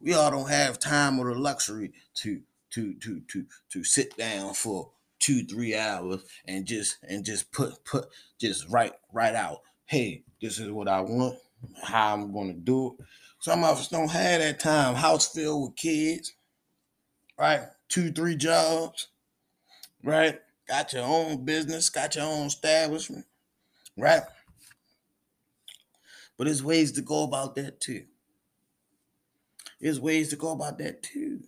We 0.00 0.14
all 0.14 0.30
don't 0.30 0.48
have 0.48 0.78
time 0.78 1.18
or 1.18 1.32
the 1.32 1.38
luxury 1.38 1.92
to 2.14 2.40
to 2.70 2.94
to 2.94 3.20
to 3.28 3.44
to 3.72 3.84
sit 3.84 4.16
down 4.16 4.54
for 4.54 4.92
two 5.18 5.44
three 5.44 5.76
hours 5.76 6.22
and 6.46 6.64
just 6.64 6.96
and 7.06 7.22
just 7.22 7.52
put 7.52 7.84
put 7.84 8.06
just 8.40 8.66
write 8.70 8.94
write 9.12 9.34
out. 9.34 9.60
Hey, 9.84 10.24
this 10.40 10.58
is 10.58 10.70
what 10.70 10.88
I 10.88 11.02
want. 11.02 11.36
How 11.82 12.14
I'm 12.14 12.32
to 12.32 12.54
do 12.54 12.96
it. 12.98 13.04
Some 13.40 13.64
of 13.64 13.78
us 13.78 13.88
don't 13.88 14.10
have 14.10 14.40
that 14.40 14.58
time. 14.58 14.94
House 14.94 15.28
filled 15.28 15.62
with 15.62 15.76
kids, 15.76 16.32
right? 17.38 17.60
Two, 17.90 18.10
three 18.10 18.36
jobs, 18.36 19.08
right? 20.02 20.40
Got 20.66 20.94
your 20.94 21.04
own 21.04 21.44
business, 21.44 21.90
got 21.90 22.16
your 22.16 22.24
own 22.24 22.46
establishment, 22.46 23.26
right? 23.98 24.22
But 26.40 26.46
there's 26.46 26.64
ways 26.64 26.92
to 26.92 27.02
go 27.02 27.24
about 27.24 27.54
that 27.56 27.82
too. 27.82 28.04
There's 29.78 30.00
ways 30.00 30.30
to 30.30 30.36
go 30.36 30.52
about 30.52 30.78
that 30.78 31.02
too, 31.02 31.40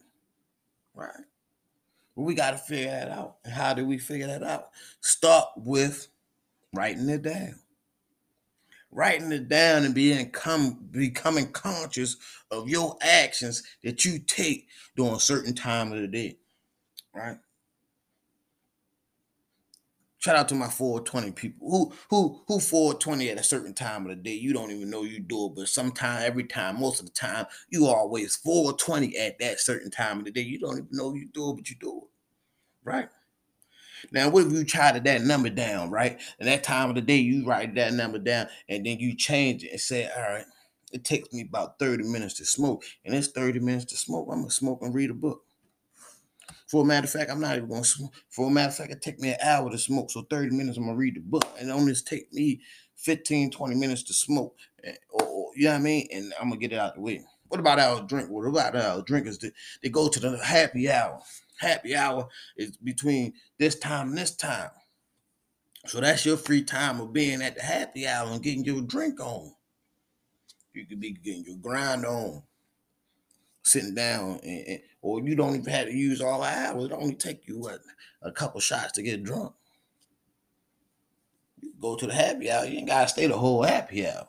right? 0.95 1.25
But 2.15 2.23
we 2.25 2.35
got 2.35 2.51
to 2.51 2.59
figure 2.59 2.91
that 2.91 3.09
out. 3.09 3.37
And 3.43 3.55
how 3.55 3.73
do 3.73 3.87
we 3.87 3.97
figure 3.97 4.27
that 4.27 4.43
out? 4.43 4.69
Start 5.01 5.49
with 5.57 6.09
writing 6.75 7.09
it 7.09 7.23
down 7.23 7.55
writing 8.91 9.33
it 9.33 9.49
down 9.49 9.85
and 9.85 9.95
being 9.95 10.31
come, 10.31 10.87
becoming 10.91 11.51
conscious 11.51 12.19
of 12.51 12.69
your 12.69 12.99
actions 13.01 13.63
that 13.83 14.05
you 14.05 14.19
take 14.19 14.69
during 14.95 15.15
a 15.15 15.21
certain 15.21 15.55
time 15.55 15.91
of 15.91 16.03
the 16.03 16.07
day. 16.07 16.37
Right? 17.15 17.39
Shout 20.23 20.37
out 20.37 20.49
to 20.51 20.55
my 20.55 20.69
420 20.69 21.33
people 21.33 21.69
who 21.69 21.93
who 22.09 22.41
who 22.47 22.61
420 22.61 23.29
at 23.31 23.41
a 23.41 23.43
certain 23.43 23.75
time 23.75 24.03
of 24.03 24.11
the 24.11 24.15
day. 24.15 24.35
You 24.35 24.53
don't 24.53 24.71
even 24.71 24.89
know 24.89 25.03
you 25.03 25.19
do 25.19 25.47
it, 25.47 25.57
but 25.57 25.67
sometime, 25.67 26.23
every 26.23 26.45
time, 26.45 26.79
most 26.79 27.01
of 27.01 27.07
the 27.07 27.13
time, 27.13 27.47
you 27.71 27.87
always 27.87 28.37
420 28.37 29.19
at 29.19 29.41
that 29.41 29.59
certain 29.59 29.91
time 29.91 30.21
of 30.21 30.25
the 30.25 30.31
day. 30.31 30.43
You 30.43 30.61
don't 30.61 30.79
even 30.79 30.89
know 30.93 31.13
you 31.13 31.27
do 31.27 31.51
it, 31.51 31.57
but 31.57 31.69
you 31.69 31.75
do 31.81 32.03
it. 32.05 32.09
Right? 32.85 33.09
Now, 34.13 34.29
what 34.29 34.47
if 34.47 34.53
you 34.53 34.65
to 34.65 35.01
that 35.03 35.23
number 35.23 35.51
down, 35.51 35.91
right? 35.91 36.21
And 36.39 36.49
that 36.49 36.63
time 36.63 36.91
of 36.91 36.95
the 36.95 37.01
day, 37.01 37.17
you 37.17 37.45
write 37.45 37.75
that 37.75 37.93
number 37.93 38.21
down, 38.21 38.47
and 38.69 38.87
then 38.87 39.01
you 39.01 39.17
change 39.17 39.65
it 39.65 39.73
and 39.73 39.81
say, 39.81 40.09
all 40.09 40.23
right, 40.23 40.45
it 40.93 41.05
takes 41.05 41.33
me 41.33 41.43
about 41.43 41.81
30 41.81 42.05
minutes 42.05 42.35
to 42.35 42.45
smoke, 42.45 42.85
and 43.05 43.13
it's 43.13 43.27
30 43.27 43.59
minutes 43.59 43.87
to 43.87 43.97
smoke. 43.97 44.29
I'm 44.31 44.43
gonna 44.43 44.51
smoke 44.53 44.83
and 44.83 44.95
read 44.95 45.11
a 45.11 45.15
book. 45.15 45.43
For 46.73 46.85
a 46.85 46.87
matter 46.87 47.05
of 47.05 47.11
fact, 47.11 47.31
I'm 47.31 47.39
not 47.39 47.55
even 47.55 47.69
gonna 47.69 47.85
smoke. 47.85 48.15
For 48.31 48.47
a 48.47 48.51
matter 48.51 48.69
of 48.69 48.77
fact, 48.77 48.93
it 48.93 49.03
take 49.03 49.21
me 49.21 49.29
an 49.29 49.37
hour 49.43 49.71
to 49.71 49.77
smoke. 49.77 50.11
So 50.11 50.23
30 50.23 50.57
minutes, 50.57 50.79
I'm 50.79 50.87
gonna 50.87 50.97
read 50.97 51.17
the 51.17 51.21
book. 51.21 51.47
And 51.59 51.69
it 51.69 51.73
only 51.73 51.95
take 51.95 52.33
me 52.33 52.63
15, 52.97 53.51
20 53.51 53.75
minutes 53.75 54.03
to 54.05 54.15
smoke. 54.15 54.57
Or, 55.11 55.51
you 55.55 55.65
know 55.65 55.73
what 55.73 55.77
I 55.77 55.83
mean? 55.83 56.09
And 56.11 56.33
I'm 56.41 56.49
gonna 56.49 56.59
get 56.59 56.73
it 56.73 56.79
out 56.79 56.95
the 56.95 57.03
way. 57.03 57.23
What 57.49 57.61
about 57.61 57.79
our 57.79 58.01
drink? 58.01 58.31
What 58.31 58.47
about 58.47 58.75
our 58.75 59.03
drinkers 59.03 59.37
that 59.41 59.53
they 59.83 59.91
go 59.91 60.09
to 60.09 60.19
the 60.19 60.39
happy 60.39 60.91
hour? 60.91 61.21
happy 61.59 61.95
hour 61.95 62.29
is 62.57 62.77
between 62.79 63.35
this 63.59 63.79
time 63.79 64.09
and 64.09 64.19
this 64.19 64.35
time. 64.35 64.71
So 65.87 66.01
that's 66.01 66.25
your 66.25 66.39
free 66.39 66.63
time 66.63 67.01
of 67.01 67.13
being 67.13 67.43
at 67.43 67.55
the 67.55 67.63
happy 67.63 68.07
hour 68.07 68.31
and 68.31 68.43
getting 68.43 68.65
your 68.65 68.81
drink 68.81 69.21
on. 69.21 69.53
You 70.73 70.87
could 70.87 71.01
be 71.01 71.13
getting 71.13 71.45
your 71.45 71.57
grind 71.57 72.07
on, 72.07 72.43
sitting 73.63 73.95
down, 73.95 74.41
and, 74.43 74.65
and, 74.67 74.81
or 75.03 75.21
you 75.21 75.35
don't 75.35 75.57
even 75.57 75.73
have 75.73 75.87
to 75.89 75.95
use 75.95 76.23
all 76.23 76.43
hours. 76.43 76.87
It 76.87 76.93
only 76.93 77.15
take 77.15 77.47
you 77.47 77.59
what 77.59 77.81
a 78.23 78.33
couple 78.33 78.61
shots 78.61 78.93
to 78.93 79.03
get 79.03 79.25
drunk. 79.25 79.53
You 81.61 81.73
go 81.81 81.97
to 81.97 82.07
the 82.07 82.15
happy 82.15 82.51
hour. 82.51 82.65
You 82.65 82.79
ain't 82.79 82.89
gotta 82.89 83.09
stay 83.09 83.27
the 83.27 83.37
whole 83.37 83.63
happy 83.65 84.07
hour, 84.07 84.27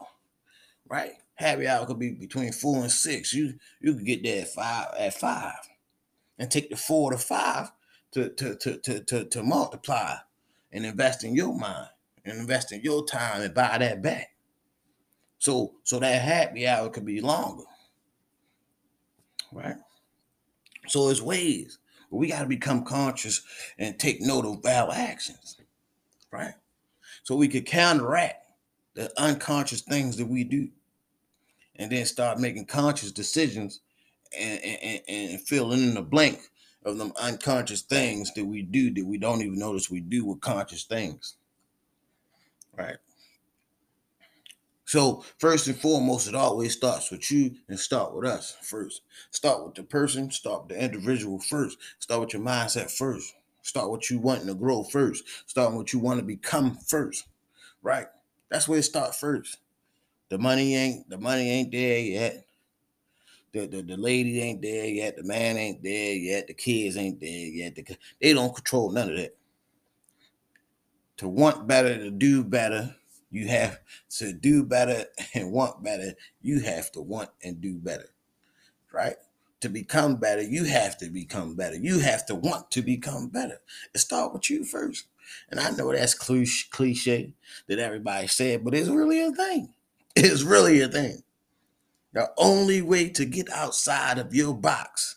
right? 0.89 1.13
Happy 1.35 1.67
hour 1.67 1.85
could 1.85 1.99
be 1.99 2.11
between 2.11 2.51
four 2.51 2.81
and 2.81 2.91
six. 2.91 3.33
You 3.33 3.55
you 3.81 3.95
could 3.95 4.05
get 4.05 4.23
there 4.23 4.41
at 4.41 4.49
five 4.49 4.87
at 4.97 5.13
five 5.13 5.69
and 6.37 6.51
take 6.51 6.69
the 6.69 6.75
four 6.75 7.11
to 7.11 7.17
five 7.17 7.71
to, 8.11 8.29
to, 8.29 8.55
to, 8.55 8.77
to, 8.77 8.99
to, 9.01 9.25
to 9.25 9.43
multiply 9.43 10.15
and 10.71 10.85
invest 10.85 11.23
in 11.23 11.35
your 11.35 11.57
mind 11.57 11.89
and 12.25 12.39
invest 12.39 12.71
in 12.71 12.81
your 12.81 13.05
time 13.05 13.41
and 13.41 13.53
buy 13.53 13.77
that 13.77 14.01
back. 14.01 14.35
So 15.39 15.73
so 15.83 15.99
that 15.99 16.21
happy 16.21 16.67
hour 16.67 16.89
could 16.89 17.05
be 17.05 17.21
longer. 17.21 17.65
Right? 19.51 19.75
So 20.87 21.09
it's 21.09 21.21
ways. 21.21 21.79
We 22.09 22.27
got 22.27 22.41
to 22.41 22.47
become 22.47 22.83
conscious 22.83 23.41
and 23.79 23.97
take 23.97 24.21
note 24.21 24.45
of 24.45 24.65
our 24.65 24.91
actions. 24.93 25.57
Right? 26.31 26.53
So 27.23 27.35
we 27.35 27.47
could 27.47 27.65
counteract 27.65 28.45
the 28.93 29.11
unconscious 29.19 29.81
things 29.81 30.17
that 30.17 30.27
we 30.27 30.43
do. 30.43 30.69
And 31.77 31.91
then 31.91 32.05
start 32.05 32.39
making 32.39 32.65
conscious 32.65 33.11
decisions 33.11 33.79
and, 34.37 34.63
and, 34.63 35.01
and 35.07 35.41
filling 35.41 35.81
in 35.81 35.93
the 35.95 36.03
blank 36.03 36.39
of 36.85 36.97
them 36.97 37.13
unconscious 37.19 37.81
things 37.81 38.31
that 38.33 38.45
we 38.45 38.61
do 38.61 38.93
that 38.93 39.05
we 39.05 39.17
don't 39.17 39.41
even 39.41 39.57
notice 39.57 39.89
we 39.89 40.01
do 40.01 40.25
with 40.25 40.41
conscious 40.41 40.83
things. 40.83 41.35
Right. 42.77 42.97
So 44.93 45.25
first 45.39 45.65
and 45.65 45.75
foremost, 45.75 46.27
it 46.27 46.35
always 46.35 46.73
starts 46.73 47.09
with 47.09 47.31
you 47.31 47.55
and 47.67 47.79
start 47.79 48.13
with 48.13 48.27
us 48.27 48.55
first. 48.61 49.01
Start 49.31 49.65
with 49.65 49.73
the 49.73 49.81
person, 49.81 50.29
start 50.29 50.67
with 50.67 50.77
the 50.77 50.83
individual 50.83 51.39
first. 51.39 51.79
Start 51.97 52.21
with 52.21 52.33
your 52.33 52.43
mindset 52.43 52.95
first. 52.95 53.33
Start 53.63 53.89
what 53.89 54.11
you 54.11 54.19
wanting 54.19 54.45
to 54.45 54.53
grow 54.53 54.83
first. 54.83 55.23
Start 55.47 55.73
what 55.73 55.93
you 55.93 55.97
want 55.97 56.19
to 56.19 56.23
become 56.23 56.75
first. 56.75 57.25
Right? 57.81 58.05
That's 58.49 58.67
where 58.67 58.77
it 58.77 58.83
starts 58.83 59.17
first. 59.17 59.57
The 60.29 60.37
money 60.37 60.75
ain't 60.75 61.09
the 61.09 61.17
money 61.17 61.49
ain't 61.49 61.71
there 61.71 61.97
yet 61.97 62.45
the, 63.51 63.65
the, 63.65 63.81
the 63.81 63.97
lady 63.97 64.41
ain't 64.41 64.61
there 64.61 64.85
yet, 64.85 65.17
the 65.17 65.23
man 65.23 65.57
ain't 65.57 65.81
there 65.81 66.13
yet, 66.13 66.45
the 66.45 66.53
kids 66.53 66.97
ain't 66.97 67.19
there 67.19 67.29
yet. 67.29 67.73
The, 67.73 67.97
they 68.21 68.33
don't 68.33 68.53
control 68.53 68.91
none 68.91 69.09
of 69.09 69.17
that. 69.17 69.35
To 71.17 71.27
want 71.27 71.65
better, 71.67 71.97
to 71.97 72.11
do 72.11 72.43
better, 72.43 72.95
you 73.33 73.47
have 73.47 73.79
to 74.17 74.31
do 74.31 74.63
better 74.63 75.05
and 75.33 75.51
want 75.51 75.83
better. 75.83 76.13
You 76.41 76.61
have 76.61 76.91
to 76.93 77.01
want 77.01 77.31
and 77.43 77.59
do 77.59 77.73
better, 77.75 78.09
right? 78.93 79.15
To 79.61 79.69
become 79.69 80.17
better, 80.17 80.41
you 80.43 80.65
have 80.65 80.97
to 80.99 81.09
become 81.09 81.55
better. 81.55 81.75
You 81.75 81.99
have 81.99 82.25
to 82.27 82.35
want 82.35 82.69
to 82.71 82.81
become 82.81 83.29
better. 83.29 83.59
It 83.93 83.97
start 83.99 84.33
with 84.33 84.49
you 84.49 84.63
first. 84.63 85.07
And 85.49 85.59
I 85.59 85.71
know 85.71 85.91
that's 85.91 86.13
cliche 86.13 87.33
that 87.67 87.79
everybody 87.79 88.27
said, 88.27 88.63
but 88.63 88.75
it's 88.75 88.89
really 88.89 89.21
a 89.21 89.31
thing. 89.31 89.73
It's 90.15 90.43
really 90.43 90.79
a 90.79 90.87
thing. 90.87 91.23
The 92.13 92.31
only 92.37 92.83
way 92.83 93.09
to 93.09 93.25
get 93.25 93.49
outside 93.49 94.19
of 94.19 94.35
your 94.35 94.53
box, 94.53 95.15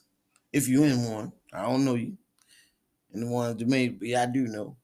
if 0.54 0.68
you're 0.68 0.86
in 0.86 1.10
one, 1.10 1.32
I 1.52 1.60
don't 1.60 1.84
know 1.84 1.96
you, 1.96 2.16
and 3.12 3.24
the 3.24 3.26
ones 3.26 3.58
that 3.58 3.68
maybe 3.68 4.16
I 4.16 4.24
do 4.24 4.46
know. 4.46 4.76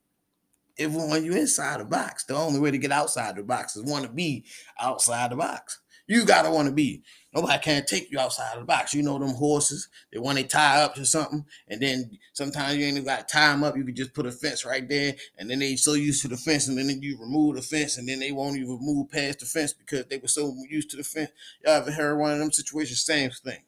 If 0.76 0.92
when 0.92 1.24
you 1.24 1.32
inside 1.32 1.80
the 1.80 1.84
box, 1.84 2.24
the 2.24 2.34
only 2.34 2.58
way 2.58 2.70
to 2.70 2.78
get 2.78 2.92
outside 2.92 3.36
the 3.36 3.42
box 3.42 3.76
is 3.76 3.84
want 3.84 4.04
to 4.04 4.10
be 4.10 4.44
outside 4.80 5.30
the 5.30 5.36
box. 5.36 5.80
You 6.06 6.24
gotta 6.24 6.50
want 6.50 6.68
to 6.68 6.74
be. 6.74 7.02
Nobody 7.34 7.58
can't 7.62 7.86
take 7.86 8.10
you 8.10 8.18
outside 8.18 8.54
of 8.54 8.60
the 8.60 8.66
box. 8.66 8.92
You 8.92 9.02
know 9.02 9.18
them 9.18 9.34
horses. 9.34 9.88
They 10.12 10.18
want 10.18 10.36
to 10.36 10.44
tie 10.44 10.82
up 10.82 10.94
to 10.96 11.06
something, 11.06 11.46
and 11.68 11.80
then 11.80 12.18
sometimes 12.34 12.76
you 12.76 12.84
ain't 12.84 12.96
even 12.96 13.06
got 13.06 13.26
to 13.26 13.32
tie 13.32 13.50
them 13.52 13.64
up. 13.64 13.76
You 13.76 13.84
could 13.84 13.96
just 13.96 14.12
put 14.12 14.26
a 14.26 14.32
fence 14.32 14.66
right 14.66 14.86
there, 14.86 15.14
and 15.38 15.48
then 15.48 15.60
they 15.60 15.76
so 15.76 15.94
used 15.94 16.20
to 16.22 16.28
the 16.28 16.36
fence, 16.36 16.68
and 16.68 16.76
then 16.76 17.00
you 17.00 17.18
remove 17.18 17.56
the 17.56 17.62
fence, 17.62 17.96
and 17.96 18.06
then 18.06 18.20
they 18.20 18.32
won't 18.32 18.56
even 18.56 18.78
move 18.82 19.10
past 19.10 19.40
the 19.40 19.46
fence 19.46 19.72
because 19.72 20.04
they 20.06 20.18
were 20.18 20.28
so 20.28 20.54
used 20.68 20.90
to 20.90 20.98
the 20.98 21.04
fence. 21.04 21.30
Y'all 21.64 21.76
ever 21.76 21.90
heard 21.90 22.18
one 22.18 22.32
of 22.32 22.38
them 22.38 22.52
situations? 22.52 23.02
Same 23.02 23.30
thing. 23.30 23.62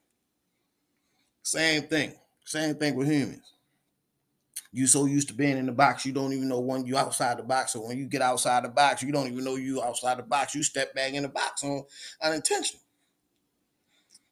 Same 1.42 1.84
thing. 1.84 2.14
Same 2.44 2.74
thing 2.74 2.94
with 2.94 3.08
humans. 3.08 3.53
You 4.74 4.88
so 4.88 5.04
used 5.04 5.28
to 5.28 5.34
being 5.34 5.56
in 5.56 5.66
the 5.66 5.72
box, 5.72 6.04
you 6.04 6.12
don't 6.12 6.32
even 6.32 6.48
know 6.48 6.58
when 6.58 6.84
you 6.84 6.96
outside 6.96 7.38
the 7.38 7.44
box. 7.44 7.74
So 7.74 7.86
when 7.86 7.96
you 7.96 8.06
get 8.06 8.22
outside 8.22 8.64
the 8.64 8.68
box, 8.68 9.04
you 9.04 9.12
don't 9.12 9.28
even 9.28 9.44
know 9.44 9.54
you 9.54 9.80
outside 9.80 10.18
the 10.18 10.24
box. 10.24 10.52
You 10.52 10.64
step 10.64 10.92
back 10.96 11.12
in 11.12 11.22
the 11.22 11.28
box 11.28 11.62
on 11.62 11.84
unintentional. 12.20 12.82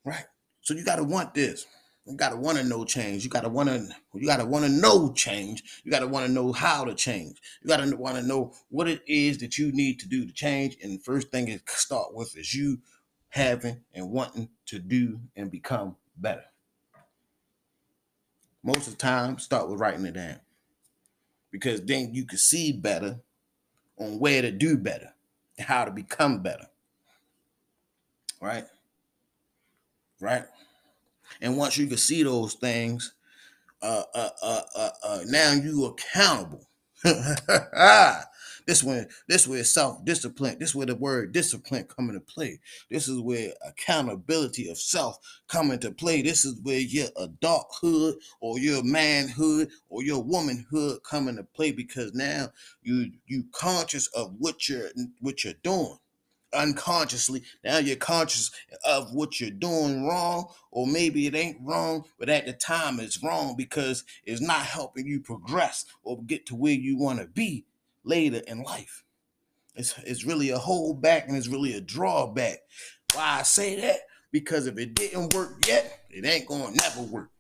Right. 0.04 0.24
So 0.60 0.74
you 0.74 0.84
gotta 0.84 1.04
want 1.04 1.32
this. 1.32 1.64
You 2.06 2.16
gotta 2.16 2.36
want 2.36 2.58
to 2.58 2.64
know 2.64 2.84
change. 2.84 3.22
You 3.22 3.30
gotta 3.30 3.48
want 3.48 3.68
to. 3.68 3.88
You 4.14 4.26
gotta 4.26 4.44
want 4.44 4.64
to 4.64 4.70
know 4.72 5.12
change. 5.12 5.62
You 5.84 5.92
gotta 5.92 6.08
want 6.08 6.26
to 6.26 6.32
know 6.32 6.52
how 6.52 6.84
to 6.86 6.94
change. 6.96 7.40
You 7.62 7.68
gotta 7.68 7.96
want 7.96 8.16
to 8.16 8.22
know 8.22 8.52
what 8.68 8.88
it 8.88 9.02
is 9.06 9.38
that 9.38 9.58
you 9.58 9.70
need 9.70 10.00
to 10.00 10.08
do 10.08 10.26
to 10.26 10.32
change. 10.32 10.76
And 10.82 10.98
the 10.98 11.04
first 11.04 11.30
thing 11.30 11.46
to 11.46 11.60
start 11.68 12.14
with 12.14 12.36
is 12.36 12.52
you 12.52 12.80
having 13.28 13.84
and 13.94 14.10
wanting 14.10 14.48
to 14.66 14.80
do 14.80 15.20
and 15.36 15.52
become 15.52 15.94
better 16.16 16.42
most 18.62 18.86
of 18.86 18.92
the 18.92 18.98
time 18.98 19.38
start 19.38 19.68
with 19.68 19.80
writing 19.80 20.06
it 20.06 20.14
down. 20.14 20.40
Because 21.50 21.82
then 21.82 22.14
you 22.14 22.24
can 22.24 22.38
see 22.38 22.72
better 22.72 23.20
on 23.98 24.18
where 24.18 24.42
to 24.42 24.50
do 24.50 24.76
better 24.76 25.12
and 25.58 25.66
how 25.66 25.84
to 25.84 25.90
become 25.90 26.42
better. 26.42 26.66
Right? 28.40 28.64
Right? 30.20 30.44
And 31.40 31.56
once 31.56 31.76
you 31.76 31.86
can 31.86 31.98
see 31.98 32.22
those 32.22 32.54
things 32.54 33.14
uh 33.82 34.02
uh 34.14 34.30
uh 34.42 34.60
uh, 34.76 34.90
uh 35.02 35.18
now 35.26 35.52
you 35.52 35.86
accountable 35.86 36.64
This 38.72 38.82
where 38.82 39.06
this 39.28 39.46
where 39.46 39.64
self-discipline, 39.64 40.56
this 40.58 40.74
where 40.74 40.86
the 40.86 40.94
word 40.94 41.32
discipline 41.32 41.84
come 41.94 42.08
into 42.08 42.20
play. 42.20 42.58
This 42.90 43.06
is 43.06 43.20
where 43.20 43.52
accountability 43.68 44.70
of 44.70 44.78
self 44.78 45.18
come 45.46 45.70
into 45.70 45.90
play. 45.90 46.22
This 46.22 46.46
is 46.46 46.58
where 46.62 46.78
your 46.78 47.08
adulthood 47.18 48.14
or 48.40 48.58
your 48.58 48.82
manhood 48.82 49.68
or 49.90 50.02
your 50.02 50.22
womanhood 50.22 51.00
come 51.02 51.28
into 51.28 51.42
play 51.42 51.72
because 51.72 52.14
now 52.14 52.48
you 52.80 53.12
you 53.26 53.44
conscious 53.52 54.06
of 54.14 54.36
what 54.38 54.70
you're 54.70 54.88
what 55.20 55.44
you're 55.44 55.52
doing 55.62 55.98
unconsciously. 56.54 57.42
Now 57.62 57.76
you're 57.76 57.96
conscious 57.96 58.52
of 58.86 59.12
what 59.12 59.38
you're 59.38 59.50
doing 59.50 60.06
wrong, 60.06 60.46
or 60.70 60.86
maybe 60.86 61.26
it 61.26 61.34
ain't 61.34 61.58
wrong, 61.60 62.04
but 62.18 62.30
at 62.30 62.46
the 62.46 62.54
time 62.54 63.00
it's 63.00 63.22
wrong 63.22 63.54
because 63.54 64.04
it's 64.24 64.40
not 64.40 64.64
helping 64.64 65.06
you 65.06 65.20
progress 65.20 65.84
or 66.04 66.22
get 66.22 66.46
to 66.46 66.54
where 66.54 66.72
you 66.72 66.96
want 66.96 67.18
to 67.18 67.26
be 67.26 67.66
later 68.04 68.42
in 68.46 68.62
life. 68.62 69.04
It's, 69.74 69.94
it's 70.04 70.24
really 70.24 70.50
a 70.50 70.58
holdback 70.58 71.26
and 71.26 71.36
it's 71.36 71.48
really 71.48 71.74
a 71.74 71.80
drawback. 71.80 72.58
Why 73.14 73.38
I 73.40 73.42
say 73.42 73.80
that? 73.80 74.00
Because 74.30 74.66
if 74.66 74.78
it 74.78 74.94
didn't 74.94 75.34
work 75.34 75.66
yet, 75.66 76.00
it 76.10 76.24
ain't 76.24 76.48
gonna 76.48 76.74
never 76.74 77.02
work. 77.02 77.30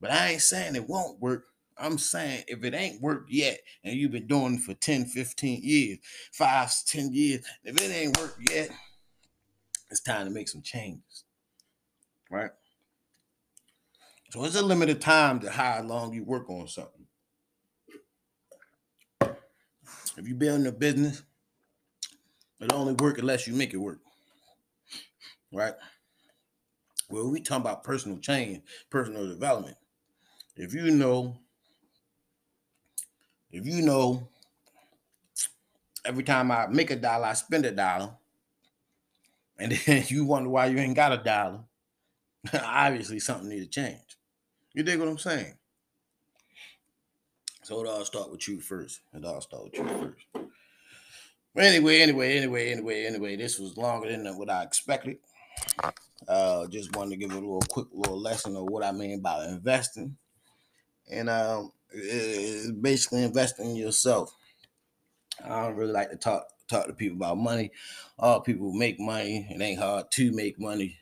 But 0.00 0.10
I 0.10 0.30
ain't 0.30 0.42
saying 0.42 0.76
it 0.76 0.88
won't 0.88 1.20
work. 1.20 1.46
I'm 1.78 1.98
saying 1.98 2.44
if 2.48 2.64
it 2.64 2.74
ain't 2.74 3.02
worked 3.02 3.30
yet 3.30 3.60
and 3.84 3.94
you've 3.94 4.12
been 4.12 4.26
doing 4.26 4.54
it 4.54 4.62
for 4.62 4.74
10, 4.74 5.06
15 5.06 5.60
years, 5.62 5.98
five, 6.32 6.72
10 6.86 7.12
years, 7.12 7.44
if 7.64 7.76
it 7.76 7.90
ain't 7.94 8.18
worked 8.18 8.50
yet, 8.50 8.70
it's 9.90 10.00
time 10.00 10.26
to 10.26 10.30
make 10.30 10.48
some 10.48 10.62
changes. 10.62 11.24
Right? 12.30 12.50
So 14.30 14.44
it's 14.44 14.56
a 14.56 14.62
limited 14.62 15.00
time 15.00 15.40
to 15.40 15.50
how 15.50 15.82
long 15.82 16.12
you 16.12 16.24
work 16.24 16.48
on 16.50 16.66
something. 16.66 17.06
If 20.16 20.26
you're 20.26 20.36
building 20.36 20.66
a 20.66 20.72
business, 20.72 21.22
it'll 22.60 22.80
only 22.80 22.94
work 22.94 23.18
unless 23.18 23.46
you 23.46 23.54
make 23.54 23.74
it 23.74 23.78
work. 23.78 24.00
Right? 25.52 25.74
Well, 27.08 27.30
we 27.30 27.40
talking 27.40 27.62
about 27.62 27.84
personal 27.84 28.18
change, 28.18 28.62
personal 28.90 29.28
development. 29.28 29.76
If 30.56 30.74
you 30.74 30.90
know 30.90 31.36
if 33.50 33.66
you 33.66 33.82
know 33.82 34.28
every 36.04 36.24
time 36.24 36.50
I 36.50 36.66
make 36.66 36.90
a 36.90 36.96
dollar, 36.96 37.26
I 37.26 37.32
spend 37.34 37.64
a 37.66 37.70
dollar, 37.70 38.10
and 39.58 39.72
then 39.86 40.04
you 40.08 40.24
wonder 40.24 40.48
why 40.48 40.66
you 40.66 40.78
ain't 40.78 40.96
got 40.96 41.12
a 41.12 41.18
dollar, 41.18 41.60
obviously 42.54 43.20
something 43.20 43.48
need 43.48 43.60
to 43.60 43.66
change. 43.66 44.00
You 44.72 44.82
dig 44.82 44.98
what 44.98 45.08
I'm 45.08 45.18
saying? 45.18 45.54
So 47.66 47.82
it 47.82 47.88
all 47.88 48.04
start 48.04 48.30
with 48.30 48.46
you 48.46 48.60
first. 48.60 49.00
It 49.12 49.24
all 49.24 49.40
start 49.40 49.64
with 49.64 49.74
you 49.74 49.88
first. 49.88 50.48
But 51.52 51.64
anyway, 51.64 51.98
anyway, 51.98 52.36
anyway, 52.36 52.70
anyway, 52.70 53.06
anyway, 53.06 53.34
this 53.34 53.58
was 53.58 53.76
longer 53.76 54.08
than 54.08 54.24
what 54.38 54.48
I 54.48 54.62
expected. 54.62 55.16
Uh, 56.28 56.68
just 56.68 56.94
wanted 56.94 57.10
to 57.10 57.16
give 57.16 57.32
a 57.32 57.34
little 57.34 57.60
quick 57.68 57.88
little 57.92 58.20
lesson 58.20 58.54
of 58.54 58.66
what 58.66 58.84
I 58.84 58.92
mean 58.92 59.20
by 59.20 59.46
investing. 59.46 60.16
And 61.10 61.28
um, 61.28 61.72
is 61.90 62.70
basically 62.70 63.24
investing 63.24 63.70
in 63.70 63.74
yourself. 63.74 64.32
I 65.44 65.62
don't 65.62 65.74
really 65.74 65.92
like 65.92 66.10
to 66.10 66.16
talk 66.16 66.46
talk 66.68 66.86
to 66.86 66.92
people 66.92 67.16
about 67.16 67.36
money. 67.36 67.72
All 68.16 68.42
people 68.42 68.72
make 68.72 69.00
money. 69.00 69.48
It 69.50 69.60
ain't 69.60 69.80
hard 69.80 70.12
to 70.12 70.30
make 70.30 70.60
money. 70.60 70.98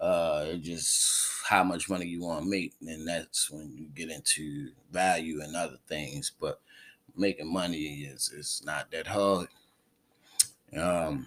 Uh, 0.00 0.54
just 0.54 1.28
how 1.46 1.62
much 1.62 1.90
money 1.90 2.06
you 2.06 2.22
want 2.22 2.42
to 2.42 2.50
make, 2.50 2.74
and 2.86 3.06
that's 3.06 3.50
when 3.50 3.70
you 3.76 3.86
get 3.94 4.10
into 4.10 4.70
value 4.90 5.42
and 5.42 5.54
other 5.54 5.76
things. 5.88 6.32
But 6.40 6.60
making 7.16 7.52
money 7.52 8.04
is 8.04 8.30
is 8.30 8.62
not 8.64 8.90
that 8.92 9.06
hard. 9.06 9.48
Um, 10.76 11.26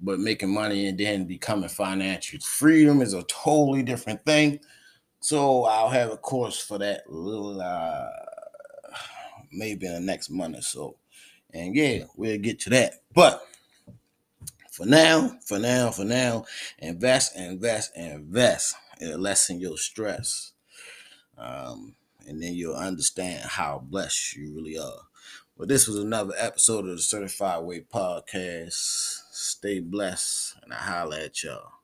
but 0.00 0.18
making 0.18 0.52
money 0.52 0.86
and 0.86 0.98
then 0.98 1.24
becoming 1.24 1.68
financial 1.68 2.40
freedom 2.40 3.02
is 3.02 3.14
a 3.14 3.22
totally 3.24 3.82
different 3.82 4.24
thing. 4.24 4.60
So 5.20 5.64
I'll 5.64 5.90
have 5.90 6.10
a 6.10 6.16
course 6.16 6.58
for 6.58 6.78
that 6.78 7.10
little 7.10 7.60
uh, 7.60 8.08
maybe 9.52 9.86
in 9.86 9.92
the 9.92 10.00
next 10.00 10.30
month 10.30 10.58
or 10.58 10.62
so. 10.62 10.96
And 11.52 11.74
yeah, 11.74 12.04
we'll 12.16 12.38
get 12.38 12.60
to 12.60 12.70
that. 12.70 13.02
But 13.12 13.42
for 14.70 14.86
now, 14.86 15.38
for 15.44 15.58
now, 15.58 15.90
for 15.90 16.04
now, 16.04 16.44
invest, 16.78 17.36
invest, 17.36 17.90
invest. 17.96 18.74
It'll 19.00 19.18
lessen 19.18 19.60
your 19.60 19.76
stress. 19.76 20.52
Um, 21.36 21.96
and 22.26 22.42
then 22.42 22.54
you'll 22.54 22.76
understand 22.76 23.44
how 23.44 23.82
blessed 23.84 24.36
you 24.36 24.54
really 24.54 24.78
are. 24.78 25.08
But 25.56 25.68
this 25.68 25.88
was 25.88 25.96
another 25.98 26.34
episode 26.38 26.86
of 26.86 26.96
the 26.96 27.02
Certified 27.02 27.64
Way 27.64 27.80
Podcast. 27.80 28.72
Stay 29.32 29.80
blessed, 29.80 30.54
and 30.62 30.72
I 30.72 30.76
holla 30.76 31.24
at 31.24 31.42
y'all. 31.42 31.79